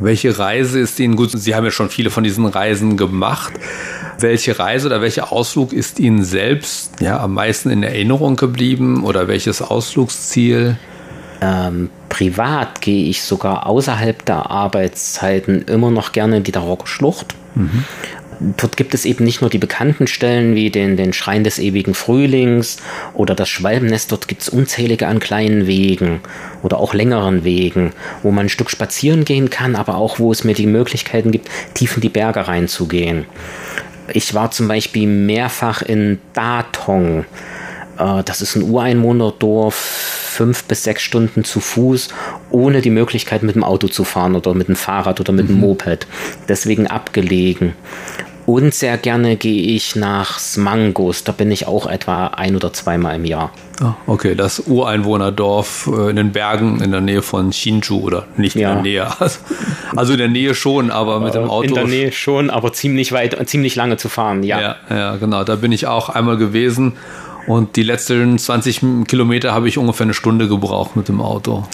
welche 0.00 0.36
Reise 0.36 0.80
ist 0.80 0.98
Ihnen 0.98 1.14
gut? 1.14 1.30
Sie 1.30 1.54
haben 1.54 1.64
ja 1.64 1.70
schon 1.70 1.88
viele 1.88 2.10
von 2.10 2.24
diesen 2.24 2.46
Reisen 2.46 2.96
gemacht. 2.96 3.52
Welche 4.18 4.58
Reise 4.58 4.88
oder 4.88 5.02
welcher 5.02 5.30
Ausflug 5.30 5.72
ist 5.72 6.00
Ihnen 6.00 6.24
selbst 6.24 7.00
ja, 7.00 7.20
am 7.20 7.34
meisten 7.34 7.70
in 7.70 7.84
Erinnerung 7.84 8.34
geblieben 8.34 9.04
oder 9.04 9.28
welches 9.28 9.62
Ausflugsziel? 9.62 10.78
Ähm, 11.42 11.90
privat 12.08 12.80
gehe 12.80 13.08
ich 13.08 13.22
sogar 13.22 13.66
außerhalb 13.66 14.24
der 14.24 14.50
Arbeitszeiten 14.50 15.62
immer 15.62 15.90
noch 15.90 16.12
gerne 16.12 16.36
in 16.36 16.44
die 16.44 16.52
Darocker 16.52 16.86
Schlucht. 16.86 17.34
Mhm. 17.56 17.84
Dort 18.56 18.76
gibt 18.76 18.94
es 18.94 19.04
eben 19.04 19.24
nicht 19.24 19.40
nur 19.40 19.50
die 19.50 19.58
bekannten 19.58 20.06
Stellen 20.06 20.54
wie 20.54 20.70
den, 20.70 20.96
den 20.96 21.12
Schrein 21.12 21.44
des 21.44 21.58
ewigen 21.58 21.94
Frühlings 21.94 22.78
oder 23.14 23.34
das 23.34 23.48
Schwalbennest, 23.48 24.10
dort 24.10 24.26
gibt 24.26 24.42
es 24.42 24.48
unzählige 24.48 25.06
an 25.06 25.20
kleinen 25.20 25.66
Wegen 25.66 26.20
oder 26.62 26.78
auch 26.78 26.94
längeren 26.94 27.44
Wegen, 27.44 27.92
wo 28.22 28.30
man 28.30 28.46
ein 28.46 28.48
Stück 28.48 28.70
spazieren 28.70 29.24
gehen 29.24 29.50
kann, 29.50 29.76
aber 29.76 29.96
auch 29.96 30.18
wo 30.18 30.32
es 30.32 30.44
mir 30.44 30.54
die 30.54 30.66
Möglichkeiten 30.66 31.30
gibt, 31.30 31.48
tief 31.74 31.96
in 31.96 32.00
die 32.00 32.08
Berge 32.08 32.48
reinzugehen. 32.48 33.26
Ich 34.12 34.34
war 34.34 34.50
zum 34.50 34.66
Beispiel 34.66 35.06
mehrfach 35.06 35.82
in 35.82 36.18
Datong. 36.32 37.24
Äh, 37.98 38.22
das 38.24 38.42
ist 38.42 38.56
ein 38.56 38.62
Ureinwohnerdorf, 38.62 40.11
fünf 40.32 40.64
bis 40.64 40.82
sechs 40.82 41.02
Stunden 41.02 41.44
zu 41.44 41.60
Fuß, 41.60 42.08
ohne 42.50 42.80
die 42.80 42.90
Möglichkeit 42.90 43.42
mit 43.42 43.54
dem 43.54 43.64
Auto 43.64 43.88
zu 43.88 44.04
fahren 44.04 44.34
oder 44.34 44.54
mit 44.54 44.68
dem 44.68 44.76
Fahrrad 44.76 45.20
oder 45.20 45.32
mit 45.32 45.48
dem 45.48 45.56
mhm. 45.56 45.60
Moped. 45.60 46.06
Deswegen 46.48 46.86
abgelegen. 46.86 47.74
Und 48.44 48.74
sehr 48.74 48.98
gerne 48.98 49.36
gehe 49.36 49.76
ich 49.76 49.94
nach 49.94 50.40
Smangos. 50.40 51.22
Da 51.22 51.30
bin 51.30 51.52
ich 51.52 51.68
auch 51.68 51.86
etwa 51.86 52.28
ein 52.28 52.56
oder 52.56 52.72
zweimal 52.72 53.14
im 53.14 53.24
Jahr. 53.24 53.52
Ah, 53.80 53.94
okay, 54.06 54.34
das 54.34 54.60
Ureinwohnerdorf 54.60 55.88
äh, 55.92 56.10
in 56.10 56.16
den 56.16 56.32
Bergen 56.32 56.80
in 56.80 56.90
der 56.90 57.00
Nähe 57.00 57.22
von 57.22 57.52
Shinju 57.52 58.00
oder 58.00 58.26
nicht 58.36 58.56
ja. 58.56 58.70
in 58.70 58.74
der 58.76 58.82
Nähe. 58.82 59.08
Also 59.94 60.14
in 60.14 60.18
der 60.18 60.28
Nähe 60.28 60.54
schon, 60.54 60.90
aber 60.90 61.20
mit 61.20 61.34
dem 61.34 61.50
Auto. 61.50 61.68
In 61.68 61.74
der 61.74 61.86
Nähe 61.86 62.12
schon, 62.12 62.48
aber 62.48 62.72
ziemlich 62.72 63.12
weit, 63.12 63.36
ziemlich 63.46 63.76
lange 63.76 63.98
zu 63.98 64.08
fahren, 64.08 64.42
ja. 64.42 64.58
Ja, 64.58 64.76
ja 64.88 65.16
genau. 65.16 65.44
Da 65.44 65.56
bin 65.56 65.70
ich 65.70 65.86
auch 65.86 66.08
einmal 66.08 66.38
gewesen 66.38 66.94
und 67.46 67.76
die 67.76 67.82
letzten 67.82 68.38
20 68.38 69.06
Kilometer 69.08 69.52
habe 69.52 69.68
ich 69.68 69.78
ungefähr 69.78 70.04
eine 70.04 70.14
Stunde 70.14 70.48
gebraucht 70.48 70.96
mit 70.96 71.08
dem 71.08 71.20
Auto, 71.20 71.64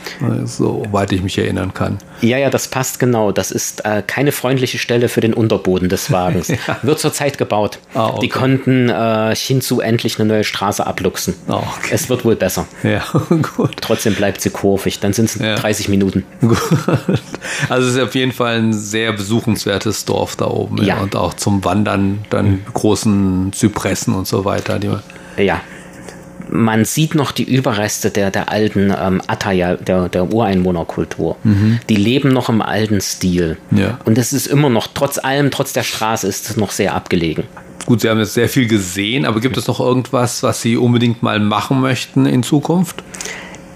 soweit 0.45 1.13
ich 1.13 1.23
mich 1.23 1.39
erinnern 1.39 1.75
kann. 1.75 1.99
Ja, 2.21 2.37
ja, 2.39 2.51
das 2.51 2.69
passt 2.69 2.99
genau. 2.99 3.33
Das 3.33 3.51
ist 3.51 3.85
äh, 3.85 4.03
keine 4.07 4.33
freundliche 4.33 4.79
Stelle 4.79 5.09
für 5.09 5.21
den 5.21 5.35
Unterboden 5.35 5.89
des 5.89 6.11
Wagens. 6.11 6.49
ja. 6.49 6.59
Wird 6.83 6.99
zurzeit 6.99 7.39
gebaut. 7.39 7.79
Ah, 7.95 8.09
okay. 8.09 8.19
Die 8.23 8.29
konnten 8.29 8.89
äh, 8.89 9.37
Shinzu 9.37 9.81
endlich 9.81 10.19
eine 10.19 10.29
neue 10.29 10.45
Straße 10.45 10.87
abluchsen. 10.87 11.35
Ah, 11.49 11.63
okay. 11.79 11.91
Es 11.91 12.09
wird 12.09 12.25
wohl 12.25 12.37
besser. 12.37 12.67
Ja, 12.83 13.05
gut. 13.57 13.77
Trotzdem 13.81 14.15
bleibt 14.15 14.41
sie 14.41 14.51
kurvig. 14.51 15.01
Dann 15.01 15.13
sind 15.13 15.27
es 15.27 15.35
ja. 15.37 15.55
30 15.55 15.89
Minuten. 15.89 16.25
Gut. 16.41 16.59
Also 17.69 17.89
es 17.89 17.95
ist 17.95 18.03
auf 18.03 18.15
jeden 18.15 18.33
Fall 18.33 18.57
ein 18.59 18.73
sehr 18.73 19.13
besuchenswertes 19.13 20.05
Dorf 20.05 20.37
da 20.37 20.47
oben. 20.47 20.83
Ja. 20.83 21.01
Und 21.01 21.15
auch 21.15 21.35
zum 21.35 21.65
Wandern 21.65 22.25
dann 22.31 22.51
mhm. 22.51 22.65
großen 22.73 23.53
Zypressen 23.53 24.15
und 24.15 24.27
so 24.27 24.45
weiter. 24.45 24.79
Die 24.79 24.91
ja, 25.43 25.61
man 26.51 26.85
sieht 26.85 27.15
noch 27.15 27.33
die 27.33 27.45
Überreste 27.45 28.11
der, 28.11 28.31
der 28.31 28.51
alten 28.51 28.93
ähm, 28.99 29.21
Ataya, 29.27 29.77
der, 29.77 30.09
der 30.09 30.33
Ureinwohnerkultur. 30.33 31.37
Mhm. 31.45 31.81
Die 31.89 31.97
leben 31.97 32.31
noch 32.31 32.49
im 32.49 32.63
alten 32.63 33.01
Stil. 33.01 33.59
Ja. 33.71 33.99
Und 34.05 34.19
es 34.19 34.33
ist 34.33 34.47
immer 34.47 34.71
noch, 34.71 34.89
trotz 34.93 35.19
allem, 35.19 35.51
trotz 35.51 35.73
der 35.73 35.83
Straße, 35.83 36.27
ist 36.27 36.51
es 36.51 36.57
noch 36.57 36.71
sehr 36.71 36.95
abgelegen. 36.95 37.45
Gut, 37.87 38.03
Sie 38.03 38.11
haben 38.11 38.19
jetzt 38.19 38.35
sehr 38.35 38.49
viel 38.49 38.67
gesehen, 38.67 39.25
aber 39.25 39.41
gibt 39.41 39.57
es 39.57 39.67
noch 39.67 39.81
irgendwas, 39.81 40.43
was 40.43 40.61
Sie 40.61 40.77
unbedingt 40.77 41.23
mal 41.23 41.41
machen 41.41 41.81
möchten 41.81 42.27
in 42.27 42.43
Zukunft? 42.43 43.03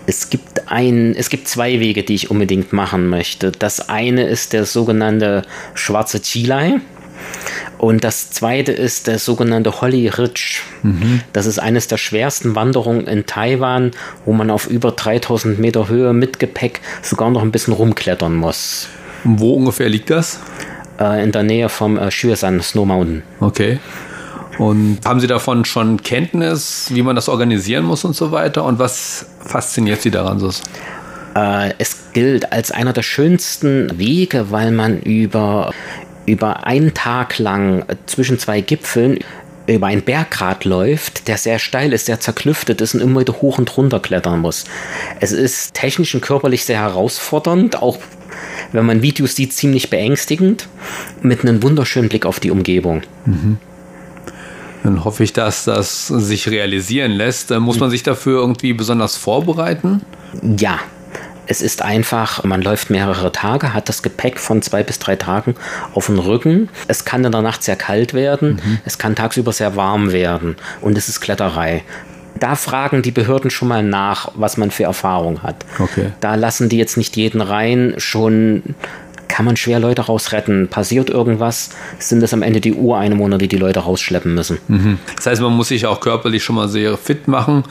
Es 0.07 0.31
gibt, 0.31 0.69
ein, 0.71 1.15
es 1.17 1.31
gibt 1.31 1.49
zwei 1.49 1.81
Wege, 1.81 2.03
die 2.03 2.15
ich 2.15 2.31
unbedingt 2.31 2.73
machen 2.73 3.09
möchte. 3.09 3.53
Das 3.53 3.89
eine 3.89 4.25
ist 4.25 4.53
der 4.53 4.67
sogenannte 4.67 5.43
Schwarze 5.75 6.21
Chilai. 6.21 6.81
Und 7.79 8.05
das 8.05 8.31
zweite 8.31 8.71
ist 8.71 9.09
der 9.09 9.19
sogenannte 9.19 9.81
Holly 9.81 10.09
Ridge. 10.09 10.61
Mhm. 10.83 11.21
Das 11.33 11.47
ist 11.47 11.59
eines 11.59 11.89
der 11.89 11.97
schwersten 11.97 12.55
Wanderungen 12.55 13.07
in 13.07 13.27
Taiwan, 13.27 13.91
wo 14.25 14.33
man 14.33 14.51
auf 14.51 14.69
über 14.69 14.93
3000 14.93 15.59
Meter 15.59 15.89
Höhe 15.89 16.13
mit 16.13 16.39
Gepäck 16.39 16.81
sogar 17.03 17.31
noch 17.31 17.43
ein 17.43 17.51
bisschen 17.51 17.75
rumklettern 17.75 18.35
muss. 18.37 18.89
Wo 19.25 19.55
ungefähr 19.55 19.89
liegt 19.89 20.11
das? 20.11 20.41
Äh, 21.01 21.25
in 21.25 21.33
der 21.33 21.43
Nähe 21.43 21.69
vom 21.69 21.99
äh, 21.99 22.09
Xuesan 22.09 22.61
Snow 22.61 22.87
Mountain. 22.87 23.23
Okay. 23.41 23.81
Und 24.59 24.99
haben 25.05 25.21
Sie 25.21 25.27
davon 25.27 25.65
schon 25.65 26.03
Kenntnis, 26.03 26.91
wie 26.93 27.03
man 27.03 27.17
das 27.17 27.29
organisieren 27.29 27.85
muss 27.85 28.05
und 28.05 28.15
so 28.15 28.33
weiter? 28.33 28.65
Und 28.65 28.79
was 28.79 29.27
fasziniert 29.41 30.03
Sie 30.03 30.11
daran 30.11 30.39
so? 30.39 30.51
Äh, 31.35 31.73
es 31.79 32.13
gilt 32.13 32.53
als 32.53 32.71
einer 32.71 32.93
der 32.93 33.03
schönsten 33.03 33.99
Wege, 33.99 34.51
weil 34.51 34.71
man 34.71 35.01
über, 35.01 35.73
über 36.27 36.67
einen 36.67 36.95
Tag 36.95 37.39
lang 37.39 37.85
zwischen 38.07 38.39
zwei 38.39 38.61
Gipfeln 38.61 39.19
über 39.67 39.87
einen 39.87 40.03
Berggrat 40.03 40.65
läuft, 40.65 41.29
der 41.29 41.39
sehr 41.39 41.59
steil 41.59 41.93
ist, 41.93 42.07
sehr 42.07 42.21
zerklüftet 42.21 42.81
ist 42.81 42.95
und 42.95 43.01
immer 43.01 43.21
wieder 43.21 43.41
hoch 43.41 43.59
und 43.59 43.77
runter 43.77 44.01
klettern 44.01 44.41
muss. 44.41 44.65
Es 45.21 45.33
ist 45.33 45.75
technisch 45.75 46.15
und 46.15 46.21
körperlich 46.21 46.65
sehr 46.65 46.81
herausfordernd, 46.81 47.81
auch 47.81 47.99
wenn 48.73 48.87
man 48.87 49.03
Videos 49.03 49.37
sieht, 49.37 49.53
ziemlich 49.53 49.91
beängstigend, 49.91 50.69
mit 51.23 51.43
einem 51.43 51.63
wunderschönen 51.63 52.09
Blick 52.09 52.27
auf 52.27 52.41
die 52.41 52.51
Umgebung. 52.51 53.03
Mhm. 53.25 53.59
Dann 54.83 55.05
hoffe 55.05 55.23
ich, 55.23 55.33
dass 55.33 55.65
das 55.65 56.09
sich 56.09 56.49
realisieren 56.49 57.13
lässt. 57.13 57.51
Muss 57.51 57.79
man 57.79 57.91
sich 57.91 58.03
dafür 58.03 58.41
irgendwie 58.41 58.73
besonders 58.73 59.17
vorbereiten? 59.17 60.03
Ja, 60.59 60.81
es 61.53 61.61
ist 61.61 61.83
einfach, 61.83 62.45
man 62.45 62.63
läuft 62.63 62.89
mehrere 62.89 63.31
Tage, 63.31 63.75
hat 63.75 63.91
das 63.91 64.03
Gepäck 64.03 64.41
von 64.41 64.63
zwei 64.63 64.83
bis 64.83 64.99
drei 64.99 65.17
Tagen 65.17 65.55
auf 65.93 66.07
dem 66.07 66.19
Rücken. 66.19 66.71
Es 66.89 67.05
kann 67.05 67.23
in 67.25 67.31
der 67.31 67.43
Nacht 67.43 67.63
sehr 67.63 67.77
kalt 67.77 68.15
werden, 68.15 68.55
mhm. 68.65 68.79
es 68.87 68.97
kann 68.97 69.15
tagsüber 69.15 69.53
sehr 69.53 69.77
warm 69.77 70.13
werden 70.13 70.57
und 70.81 70.97
es 70.97 71.11
ist 71.11 71.21
Kletterei. 71.21 71.85
Da 72.41 72.55
fragen 72.55 73.03
die 73.03 73.11
Behörden 73.11 73.51
schon 73.51 73.69
mal 73.69 73.83
nach, 73.83 74.33
was 74.35 74.57
man 74.57 74.71
für 74.71 74.85
Erfahrung 74.85 75.43
hat. 75.43 75.67
Okay. 75.79 76.13
Da 76.21 76.37
lassen 76.37 76.71
die 76.71 76.79
jetzt 76.79 76.97
nicht 76.97 77.17
jeden 77.17 77.43
rein, 77.43 77.95
schon 77.99 78.63
kann 79.33 79.47
man 79.47 79.57
schwer 79.57 79.81
Leute 79.81 80.03
rausretten. 80.03 80.69
Passiert 80.69 81.09
irgendwas, 81.09 81.71
sind 81.99 82.23
es 82.23 82.35
am 82.35 82.43
Ende 82.43 82.61
die 82.61 82.75
Ureinwohner, 82.75 83.39
die 83.39 83.49
die 83.49 83.57
Leute 83.57 83.81
rausschleppen 83.81 84.35
müssen. 84.35 84.59
Mhm. 84.69 84.99
Das 85.17 85.25
heißt, 85.25 85.41
man 85.41 85.55
muss 85.55 85.69
sich 85.69 85.87
auch 85.87 86.01
körperlich 86.01 86.45
schon 86.45 86.57
mal 86.57 86.69
sehr 86.69 86.99
fit 86.99 87.29
machen 87.29 87.65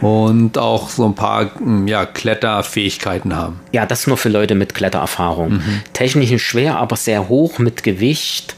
und 0.00 0.56
auch 0.56 0.88
so 0.88 1.04
ein 1.04 1.14
paar 1.14 1.50
hm, 1.58 1.86
ja, 1.86 2.06
Kletterfähigkeiten 2.06 3.36
haben. 3.36 3.60
Ja, 3.72 3.84
das 3.84 4.06
nur 4.06 4.16
für 4.16 4.30
Leute 4.30 4.54
mit 4.54 4.74
Klettererfahrung. 4.74 5.52
Mhm. 5.52 5.82
Technisch 5.92 6.42
schwer, 6.42 6.78
aber 6.78 6.96
sehr 6.96 7.28
hoch 7.28 7.58
mit 7.58 7.82
Gewicht, 7.82 8.56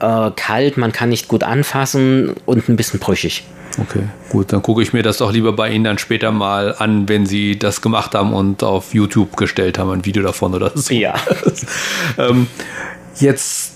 äh, 0.00 0.30
kalt, 0.36 0.76
man 0.76 0.92
kann 0.92 1.08
nicht 1.08 1.28
gut 1.28 1.42
anfassen 1.42 2.34
und 2.44 2.68
ein 2.68 2.76
bisschen 2.76 3.00
brüchig. 3.00 3.44
Okay, 3.78 4.04
gut, 4.28 4.52
dann 4.52 4.62
gucke 4.62 4.82
ich 4.82 4.92
mir 4.92 5.02
das 5.02 5.18
doch 5.18 5.32
lieber 5.32 5.52
bei 5.52 5.70
Ihnen 5.70 5.84
dann 5.84 5.98
später 5.98 6.30
mal 6.30 6.74
an, 6.78 7.08
wenn 7.08 7.26
Sie 7.26 7.58
das 7.58 7.80
gemacht 7.80 8.14
haben 8.14 8.32
und 8.32 8.62
auf 8.62 8.94
YouTube 8.94 9.36
gestellt 9.36 9.78
haben, 9.78 9.90
ein 9.90 10.04
Video 10.04 10.22
davon 10.22 10.54
oder 10.54 10.70
so. 10.74 10.94
Ja. 10.94 11.14
ähm, 12.18 12.46
jetzt 13.16 13.73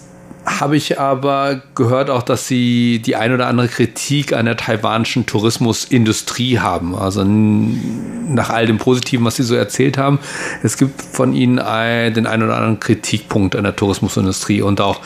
habe 0.49 0.77
ich 0.77 0.99
aber 0.99 1.61
gehört 1.75 2.11
auch, 2.11 2.23
dass 2.23 2.49
Sie 2.49 3.01
die 3.01 3.17
ein 3.17 3.33
oder 3.33 3.47
andere 3.47 3.69
Kritik 3.69 4.33
an 4.33 4.47
der 4.47 4.57
taiwanischen 4.57 5.27
Tourismusindustrie 5.27 6.59
haben. 6.59 6.95
Also 6.95 7.25
nach 7.25 8.51
all 8.51 8.67
dem 8.67 8.79
Positiven, 8.79 9.25
was 9.25 9.37
Sie 9.37 9.43
so 9.43 9.55
erzählt 9.55 9.99
haben, 9.99 10.19
es 10.63 10.77
gibt 10.77 11.03
von 11.03 11.35
Ihnen 11.35 11.59
ein, 11.59 12.15
den 12.15 12.27
ein 12.27 12.43
oder 12.43 12.57
anderen 12.57 12.81
Kritikpunkt 12.81 13.57
an 13.57 13.65
der 13.65 13.77
Tourismusindustrie 13.77 14.63
und 14.63 14.81
auch 14.81 15.01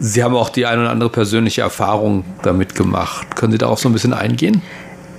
Sie 0.00 0.22
haben 0.22 0.34
auch 0.34 0.50
die 0.50 0.66
ein 0.66 0.78
oder 0.78 0.90
andere 0.90 1.10
persönliche 1.10 1.60
Erfahrung 1.60 2.24
damit 2.42 2.74
gemacht. 2.74 3.36
Können 3.36 3.52
Sie 3.52 3.58
darauf 3.58 3.78
so 3.78 3.88
ein 3.88 3.92
bisschen 3.92 4.14
eingehen? 4.14 4.62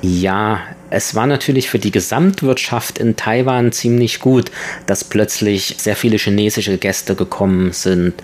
Ja, 0.01 0.59
es 0.89 1.13
war 1.13 1.27
natürlich 1.27 1.69
für 1.69 1.79
die 1.79 1.91
Gesamtwirtschaft 1.91 2.97
in 2.97 3.15
Taiwan 3.15 3.71
ziemlich 3.71 4.19
gut, 4.19 4.49
dass 4.85 5.03
plötzlich 5.03 5.75
sehr 5.77 5.95
viele 5.95 6.17
chinesische 6.17 6.77
Gäste 6.77 7.15
gekommen 7.15 7.73
sind. 7.73 8.15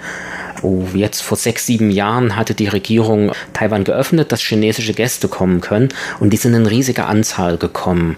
Oh, 0.62 0.84
jetzt 0.94 1.22
vor 1.22 1.38
sechs, 1.38 1.65
sieben 1.65 1.91
Jahren 1.91 2.36
hatte 2.36 2.54
die 2.54 2.68
Regierung 2.68 3.32
Taiwan 3.54 3.84
geöffnet, 3.84 4.32
dass 4.32 4.41
chinesische 4.41 4.94
Gäste 4.94 5.28
kommen 5.28 5.62
können 5.62 5.89
und 6.20 6.32
die 6.32 6.38
sind 6.38 6.54
in 6.54 6.65
riesiger 6.65 7.08
Anzahl 7.08 7.58
gekommen. 7.58 8.18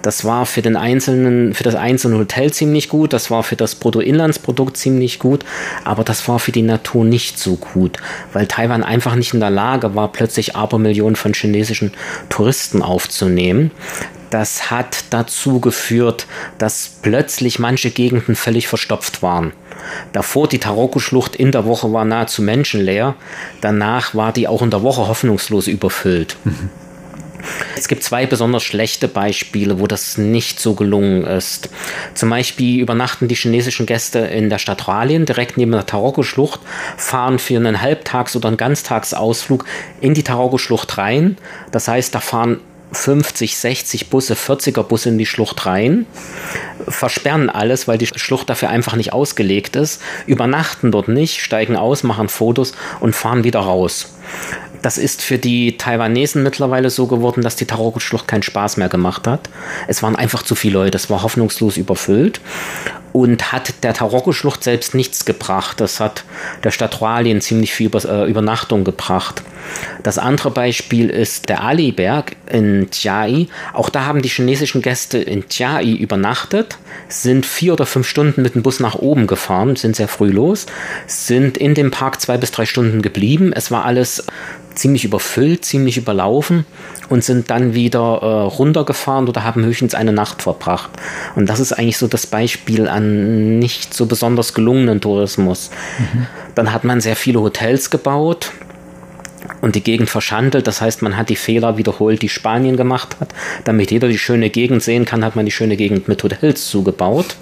Das 0.00 0.24
war 0.24 0.46
für 0.46 0.62
den 0.62 0.76
einzelnen, 0.76 1.54
für 1.54 1.64
das 1.64 1.74
einzelne 1.74 2.18
Hotel 2.18 2.52
ziemlich 2.52 2.88
gut, 2.88 3.12
das 3.12 3.30
war 3.30 3.42
für 3.42 3.56
das 3.56 3.74
Bruttoinlandsprodukt 3.74 4.76
ziemlich 4.76 5.18
gut, 5.18 5.44
aber 5.84 6.04
das 6.04 6.28
war 6.28 6.38
für 6.38 6.52
die 6.52 6.62
Natur 6.62 7.04
nicht 7.04 7.38
so 7.38 7.56
gut, 7.56 7.98
weil 8.32 8.46
Taiwan 8.46 8.84
einfach 8.84 9.16
nicht 9.16 9.34
in 9.34 9.40
der 9.40 9.50
Lage 9.50 9.94
war, 9.94 10.12
plötzlich 10.12 10.54
Abermillionen 10.54 11.16
von 11.16 11.34
chinesischen 11.34 11.92
Touristen 12.28 12.82
aufzunehmen 12.82 13.72
das 14.32 14.70
hat 14.70 15.04
dazu 15.10 15.60
geführt, 15.60 16.26
dass 16.56 16.90
plötzlich 17.02 17.58
manche 17.58 17.90
Gegenden 17.90 18.34
völlig 18.34 18.66
verstopft 18.66 19.22
waren. 19.22 19.52
Davor 20.12 20.48
die 20.48 20.58
Taroko-Schlucht 20.58 21.36
in 21.36 21.52
der 21.52 21.64
Woche 21.64 21.92
war 21.92 22.04
nahezu 22.04 22.42
menschenleer, 22.42 23.14
danach 23.60 24.14
war 24.14 24.32
die 24.32 24.48
auch 24.48 24.62
in 24.62 24.70
der 24.70 24.82
Woche 24.82 25.08
hoffnungslos 25.08 25.66
überfüllt. 25.66 26.36
Mhm. 26.44 26.70
Es 27.76 27.88
gibt 27.88 28.02
zwei 28.02 28.26
besonders 28.26 28.62
schlechte 28.62 29.08
Beispiele, 29.08 29.80
wo 29.80 29.86
das 29.86 30.18
nicht 30.18 30.60
so 30.60 30.74
gelungen 30.74 31.24
ist. 31.24 31.70
Zum 32.14 32.30
Beispiel 32.30 32.80
übernachten 32.80 33.28
die 33.28 33.34
chinesischen 33.34 33.86
Gäste 33.86 34.20
in 34.20 34.50
der 34.50 34.58
Stadt 34.58 34.86
Ralien 34.88 35.26
direkt 35.26 35.56
neben 35.56 35.72
der 35.72 35.86
Taroko-Schlucht, 35.86 36.60
fahren 36.96 37.38
für 37.38 37.56
einen 37.56 37.80
Halbtags- 37.80 38.36
oder 38.36 38.48
einen 38.48 38.56
Ganztagsausflug 38.56 39.64
in 40.00 40.14
die 40.14 40.22
Taroko-Schlucht 40.22 40.98
rein. 40.98 41.36
Das 41.70 41.88
heißt, 41.88 42.14
da 42.14 42.20
fahren 42.20 42.60
50, 42.92 43.56
60 43.56 44.10
Busse, 44.10 44.34
40er 44.34 44.82
Busse 44.82 45.08
in 45.08 45.18
die 45.18 45.26
Schlucht 45.26 45.64
rein, 45.66 46.06
versperren 46.88 47.50
alles, 47.50 47.88
weil 47.88 47.98
die 47.98 48.06
Schlucht 48.06 48.50
dafür 48.50 48.70
einfach 48.70 48.96
nicht 48.96 49.12
ausgelegt 49.12 49.76
ist, 49.76 50.00
übernachten 50.26 50.90
dort 50.92 51.08
nicht, 51.08 51.40
steigen 51.40 51.76
aus, 51.76 52.02
machen 52.02 52.28
Fotos 52.28 52.72
und 53.00 53.14
fahren 53.14 53.44
wieder 53.44 53.60
raus. 53.60 54.14
Das 54.82 54.98
ist 54.98 55.22
für 55.22 55.38
die 55.38 55.76
Taiwanesen 55.76 56.42
mittlerweile 56.42 56.90
so 56.90 57.06
geworden, 57.06 57.42
dass 57.42 57.54
die 57.54 57.66
Taroko-Schlucht 57.66 58.26
keinen 58.26 58.42
Spaß 58.42 58.78
mehr 58.78 58.88
gemacht 58.88 59.26
hat. 59.26 59.48
Es 59.86 60.02
waren 60.02 60.16
einfach 60.16 60.42
zu 60.42 60.54
viele 60.54 60.74
Leute, 60.74 60.96
es 60.96 61.08
war 61.08 61.22
hoffnungslos 61.22 61.76
überfüllt 61.76 62.40
und 63.12 63.52
hat 63.52 63.82
der 63.82 63.94
Taroko-Schlucht 63.94 64.64
selbst 64.64 64.94
nichts 64.94 65.24
gebracht. 65.24 65.80
Das 65.80 66.00
hat 66.00 66.24
der 66.64 66.70
Stadt 66.70 67.00
Roalien 67.00 67.40
ziemlich 67.40 67.72
viel 67.74 67.90
äh, 67.94 68.28
Übernachtung 68.28 68.84
gebracht. 68.84 69.42
Das 70.02 70.18
andere 70.18 70.50
Beispiel 70.50 71.08
ist 71.08 71.48
der 71.48 71.62
Ali-Berg 71.62 72.36
in 72.50 72.88
Chiai. 72.90 73.48
Auch 73.72 73.90
da 73.90 74.04
haben 74.04 74.22
die 74.22 74.28
chinesischen 74.28 74.82
Gäste 74.82 75.18
in 75.18 75.48
Chiai 75.48 75.92
übernachtet, 75.92 76.78
sind 77.08 77.46
vier 77.46 77.74
oder 77.74 77.86
fünf 77.86 78.08
Stunden 78.08 78.42
mit 78.42 78.54
dem 78.54 78.62
Bus 78.62 78.80
nach 78.80 78.96
oben 78.96 79.26
gefahren, 79.26 79.76
sind 79.76 79.94
sehr 79.96 80.08
früh 80.08 80.30
los, 80.30 80.66
sind 81.06 81.56
in 81.58 81.74
dem 81.74 81.90
Park 81.90 82.20
zwei 82.20 82.36
bis 82.36 82.50
drei 82.50 82.66
Stunden 82.66 83.02
geblieben. 83.02 83.52
Es 83.54 83.70
war 83.70 83.84
alles 83.84 84.24
ziemlich 84.74 85.04
überfüllt, 85.04 85.64
ziemlich 85.64 85.96
überlaufen 85.96 86.64
und 87.08 87.22
sind 87.22 87.50
dann 87.50 87.74
wieder 87.74 87.98
äh, 88.22 88.26
runtergefahren 88.26 89.28
oder 89.28 89.44
haben 89.44 89.64
höchstens 89.64 89.94
eine 89.94 90.12
Nacht 90.12 90.42
verbracht. 90.42 90.90
Und 91.36 91.48
das 91.48 91.60
ist 91.60 91.72
eigentlich 91.72 91.98
so 91.98 92.06
das 92.06 92.26
Beispiel 92.26 92.88
an 92.88 93.01
nicht 93.02 93.94
so 93.94 94.06
besonders 94.06 94.54
gelungenen 94.54 95.00
Tourismus. 95.00 95.70
Mhm. 95.98 96.26
Dann 96.54 96.72
hat 96.72 96.84
man 96.84 97.00
sehr 97.00 97.16
viele 97.16 97.40
Hotels 97.40 97.90
gebaut 97.90 98.52
und 99.60 99.74
die 99.74 99.82
Gegend 99.82 100.10
verschandelt. 100.10 100.66
Das 100.66 100.80
heißt, 100.80 101.02
man 101.02 101.16
hat 101.16 101.28
die 101.28 101.36
Fehler 101.36 101.78
wiederholt, 101.78 102.22
die 102.22 102.28
Spanien 102.28 102.76
gemacht 102.76 103.16
hat. 103.20 103.30
Damit 103.64 103.90
jeder 103.90 104.08
die 104.08 104.18
schöne 104.18 104.50
Gegend 104.50 104.82
sehen 104.82 105.04
kann, 105.04 105.24
hat 105.24 105.36
man 105.36 105.46
die 105.46 105.52
schöne 105.52 105.76
Gegend 105.76 106.08
mit 106.08 106.22
Hotels 106.22 106.68
zugebaut. 106.68 107.36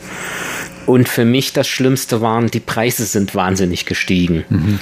Und 0.86 1.08
für 1.08 1.24
mich 1.24 1.52
das 1.52 1.68
Schlimmste 1.68 2.20
waren, 2.20 2.50
die 2.50 2.60
Preise 2.60 3.04
sind 3.04 3.34
wahnsinnig 3.34 3.86
gestiegen. 3.86 4.44
Mhm. 4.48 4.78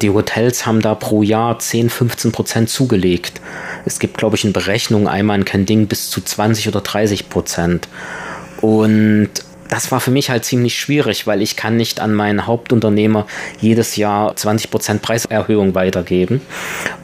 Die 0.00 0.10
Hotels 0.10 0.66
haben 0.66 0.80
da 0.80 0.94
pro 0.94 1.22
Jahr 1.22 1.58
10, 1.58 1.90
15 1.90 2.32
Prozent 2.32 2.70
zugelegt. 2.70 3.40
Es 3.84 3.98
gibt, 3.98 4.18
glaube 4.18 4.36
ich, 4.36 4.44
in 4.44 4.52
Berechnungen 4.52 5.08
einmal 5.08 5.38
in 5.38 5.44
Kending 5.44 5.86
bis 5.86 6.10
zu 6.10 6.20
20 6.20 6.68
oder 6.68 6.80
30 6.80 7.28
Prozent. 7.28 7.88
Und 8.60 9.30
das 9.68 9.90
war 9.90 10.00
für 10.00 10.10
mich 10.10 10.30
halt 10.30 10.44
ziemlich 10.44 10.78
schwierig, 10.78 11.26
weil 11.26 11.42
ich 11.42 11.56
kann 11.56 11.76
nicht 11.76 12.00
an 12.00 12.14
meinen 12.14 12.46
Hauptunternehmer 12.46 13.26
jedes 13.60 13.96
Jahr 13.96 14.32
20% 14.32 14.98
Preiserhöhung 14.98 15.74
weitergeben. 15.74 16.40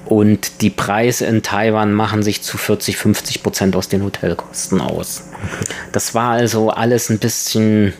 Und 0.06 0.60
die 0.60 0.70
Preise 0.70 1.26
in 1.26 1.42
Taiwan 1.42 1.92
machen 1.92 2.22
sich 2.22 2.42
zu 2.42 2.58
40, 2.58 2.96
50% 2.96 3.74
aus 3.74 3.88
den 3.88 4.02
Hotelkosten 4.02 4.80
aus. 4.80 5.24
Das 5.92 6.14
war 6.14 6.32
also 6.32 6.70
alles 6.70 7.10
ein 7.10 7.18
bisschen 7.18 7.92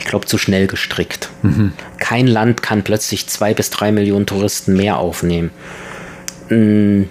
ich 0.00 0.06
glaube, 0.06 0.26
zu 0.26 0.38
schnell 0.38 0.66
gestrickt. 0.66 1.28
Mhm. 1.42 1.72
Kein 1.98 2.26
Land 2.26 2.62
kann 2.62 2.82
plötzlich 2.82 3.26
zwei 3.26 3.52
bis 3.52 3.68
drei 3.68 3.92
Millionen 3.92 4.24
Touristen 4.24 4.74
mehr 4.74 4.96
aufnehmen. 4.96 5.50
Mm, 6.48 7.02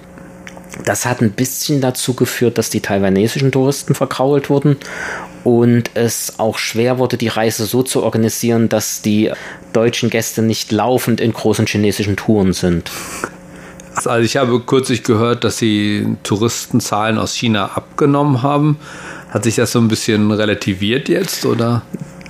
das 0.86 1.06
hat 1.06 1.21
ein 1.21 1.32
bisschen 1.32 1.82
dazu 1.82 2.15
geführt, 2.15 2.58
dass 2.58 2.71
die 2.71 2.82
taiwanesischen 2.82 3.52
Touristen 3.52 3.93
verkrault 3.93 4.49
wurden 4.49 4.78
und 5.43 5.91
es 5.93 6.39
auch 6.39 6.58
schwer 6.58 6.97
wurde, 6.97 7.17
die 7.17 7.28
Reise 7.28 7.65
so 7.65 7.84
zu 7.84 8.04
organisieren, 8.04 8.69
dass 8.69 9.02
die 9.02 9.32
deutschen 9.73 10.10
Gäste 10.10 10.41
nicht 10.41 10.71
laufend 10.71 11.21
in 11.21 11.34
großen 11.34 11.65
chinesischen 11.65 12.15
Touren 12.15 12.54
sind. 12.54 12.91
Also 13.95 14.23
ich 14.23 14.38
habe 14.38 14.60
kürzlich 14.62 15.04
gehört, 15.04 15.43
dass 15.43 15.58
sie 15.58 16.17
Touristenzahlen 16.23 17.17
aus 17.17 17.34
China 17.34 17.71
abgenommen 17.75 18.41
haben. 18.41 18.80
Hat 19.30 19.43
sich 19.43 19.56
das 19.56 19.71
so 19.71 19.80
ein 19.80 19.88
bisschen 19.88 20.32
relativiert 20.32 21.10
jetzt 21.10 21.45
oder? 21.45 21.82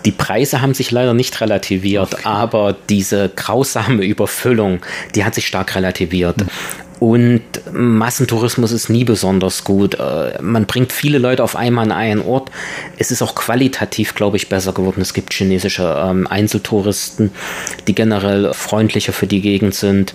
Die 0.06 0.12
Preise 0.12 0.62
haben 0.62 0.74
sich 0.74 0.92
leider 0.92 1.14
nicht 1.14 1.40
relativiert, 1.42 2.14
okay. 2.14 2.24
aber 2.24 2.76
diese 2.90 3.30
grausame 3.36 4.06
Überfüllung, 4.06 4.80
die 5.14 5.26
hat 5.26 5.36
sich 5.36 5.46
stark 5.46 5.76
relativiert. 5.76 6.38
Mhm. 6.38 6.48
Und 7.00 7.42
Massentourismus 7.72 8.74
ist 8.74 8.90
nie 8.90 9.06
besonders 9.06 9.64
gut. 9.64 9.96
Äh, 9.96 10.42
man 10.42 10.66
bringt 10.66 10.92
viele 10.92 11.18
Leute 11.18 11.44
auf 11.44 11.56
einmal 11.56 11.86
an 11.86 11.92
einen 11.92 12.22
Ort. 12.22 12.52
Es 12.98 13.10
ist 13.10 13.22
auch 13.22 13.36
qualitativ, 13.36 14.16
glaube 14.16 14.36
ich, 14.38 14.50
besser 14.50 14.74
geworden. 14.74 15.02
Es 15.02 15.14
gibt 15.14 15.34
chinesische 15.34 15.98
ähm, 15.98 16.28
Einzeltouristen, 16.28 17.32
die 17.88 17.96
generell 17.96 18.54
freundlicher 18.54 19.14
für 19.14 19.28
die 19.28 19.42
Gegend 19.42 19.76
sind 19.76 20.14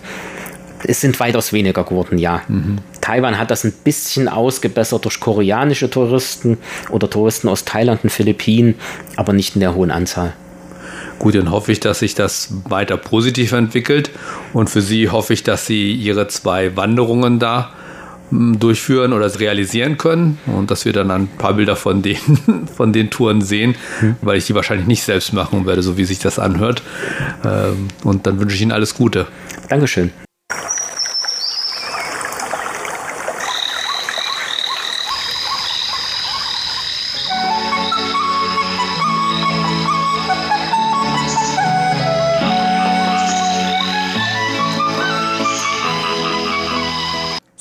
es 0.87 1.01
sind 1.01 1.19
weitaus 1.19 1.53
weniger 1.53 1.83
geworden, 1.85 2.19
ja. 2.19 2.43
Mhm. 2.47 2.77
Taiwan 3.01 3.39
hat 3.39 3.51
das 3.51 3.65
ein 3.65 3.73
bisschen 3.73 4.29
ausgebessert 4.29 5.05
durch 5.05 5.19
koreanische 5.19 5.89
Touristen 5.89 6.59
oder 6.91 7.09
Touristen 7.09 7.49
aus 7.49 7.65
Thailand 7.65 8.05
und 8.05 8.11
Philippinen, 8.11 8.75
aber 9.17 9.33
nicht 9.33 9.55
in 9.55 9.61
der 9.61 9.75
hohen 9.75 9.91
Anzahl. 9.91 10.35
Gut, 11.19 11.35
dann 11.35 11.51
hoffe 11.51 11.73
ich, 11.73 11.81
dass 11.81 12.01
sich 12.01 12.15
das 12.15 12.53
weiter 12.69 12.97
positiv 12.97 13.53
entwickelt. 13.53 14.11
Und 14.53 14.71
für 14.71 14.83
Sie 14.83 15.09
hoffe 15.09 15.33
ich, 15.33 15.43
dass 15.43 15.67
Sie 15.67 15.93
Ihre 15.93 16.29
zwei 16.29 16.77
Wanderungen 16.77 17.39
da 17.39 17.73
hm, 18.31 18.59
durchführen 18.59 19.13
oder 19.13 19.39
realisieren 19.39 19.97
können 19.97 20.39
und 20.47 20.71
dass 20.71 20.85
wir 20.85 20.93
dann 20.93 21.11
ein 21.11 21.29
paar 21.29 21.55
Bilder 21.55 21.77
von 21.77 22.03
den, 22.03 22.17
von 22.77 22.93
den 22.93 23.11
Touren 23.11 23.43
sehen, 23.43 23.75
mhm. 24.01 24.17
weil 24.23 24.39
ich 24.39 24.47
die 24.47 24.55
wahrscheinlich 24.55 24.87
nicht 24.87 25.03
selbst 25.03 25.33
machen 25.33 25.67
werde, 25.67 25.83
so 25.83 25.97
wie 25.97 26.05
sich 26.05 26.19
das 26.19 26.39
anhört. 26.39 26.83
Ähm, 27.45 27.89
und 28.03 28.27
dann 28.27 28.41
wünsche 28.41 28.57
ich 28.57 28.63
Ihnen 28.63 28.73
alles 28.73 28.95
Gute. 28.95 29.27
Dankeschön. 29.69 30.11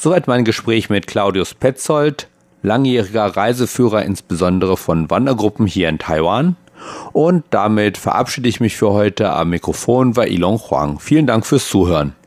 Soweit 0.03 0.27
mein 0.27 0.43
Gespräch 0.43 0.89
mit 0.89 1.07
Claudius 1.07 1.53
Petzold, 1.53 2.27
langjähriger 2.61 3.23
Reiseführer 3.37 4.03
insbesondere 4.03 4.75
von 4.75 5.09
Wandergruppen 5.09 5.65
hier 5.65 5.87
in 5.87 5.97
Taiwan. 5.97 6.57
Und 7.13 7.45
damit 7.51 7.97
verabschiede 7.97 8.49
ich 8.49 8.59
mich 8.59 8.75
für 8.75 8.91
heute. 8.91 9.31
Am 9.31 9.51
Mikrofon 9.51 10.17
war 10.17 10.27
Ilon 10.27 10.57
Huang. 10.57 10.99
Vielen 10.99 11.25
Dank 11.25 11.45
fürs 11.45 11.69
Zuhören. 11.69 12.17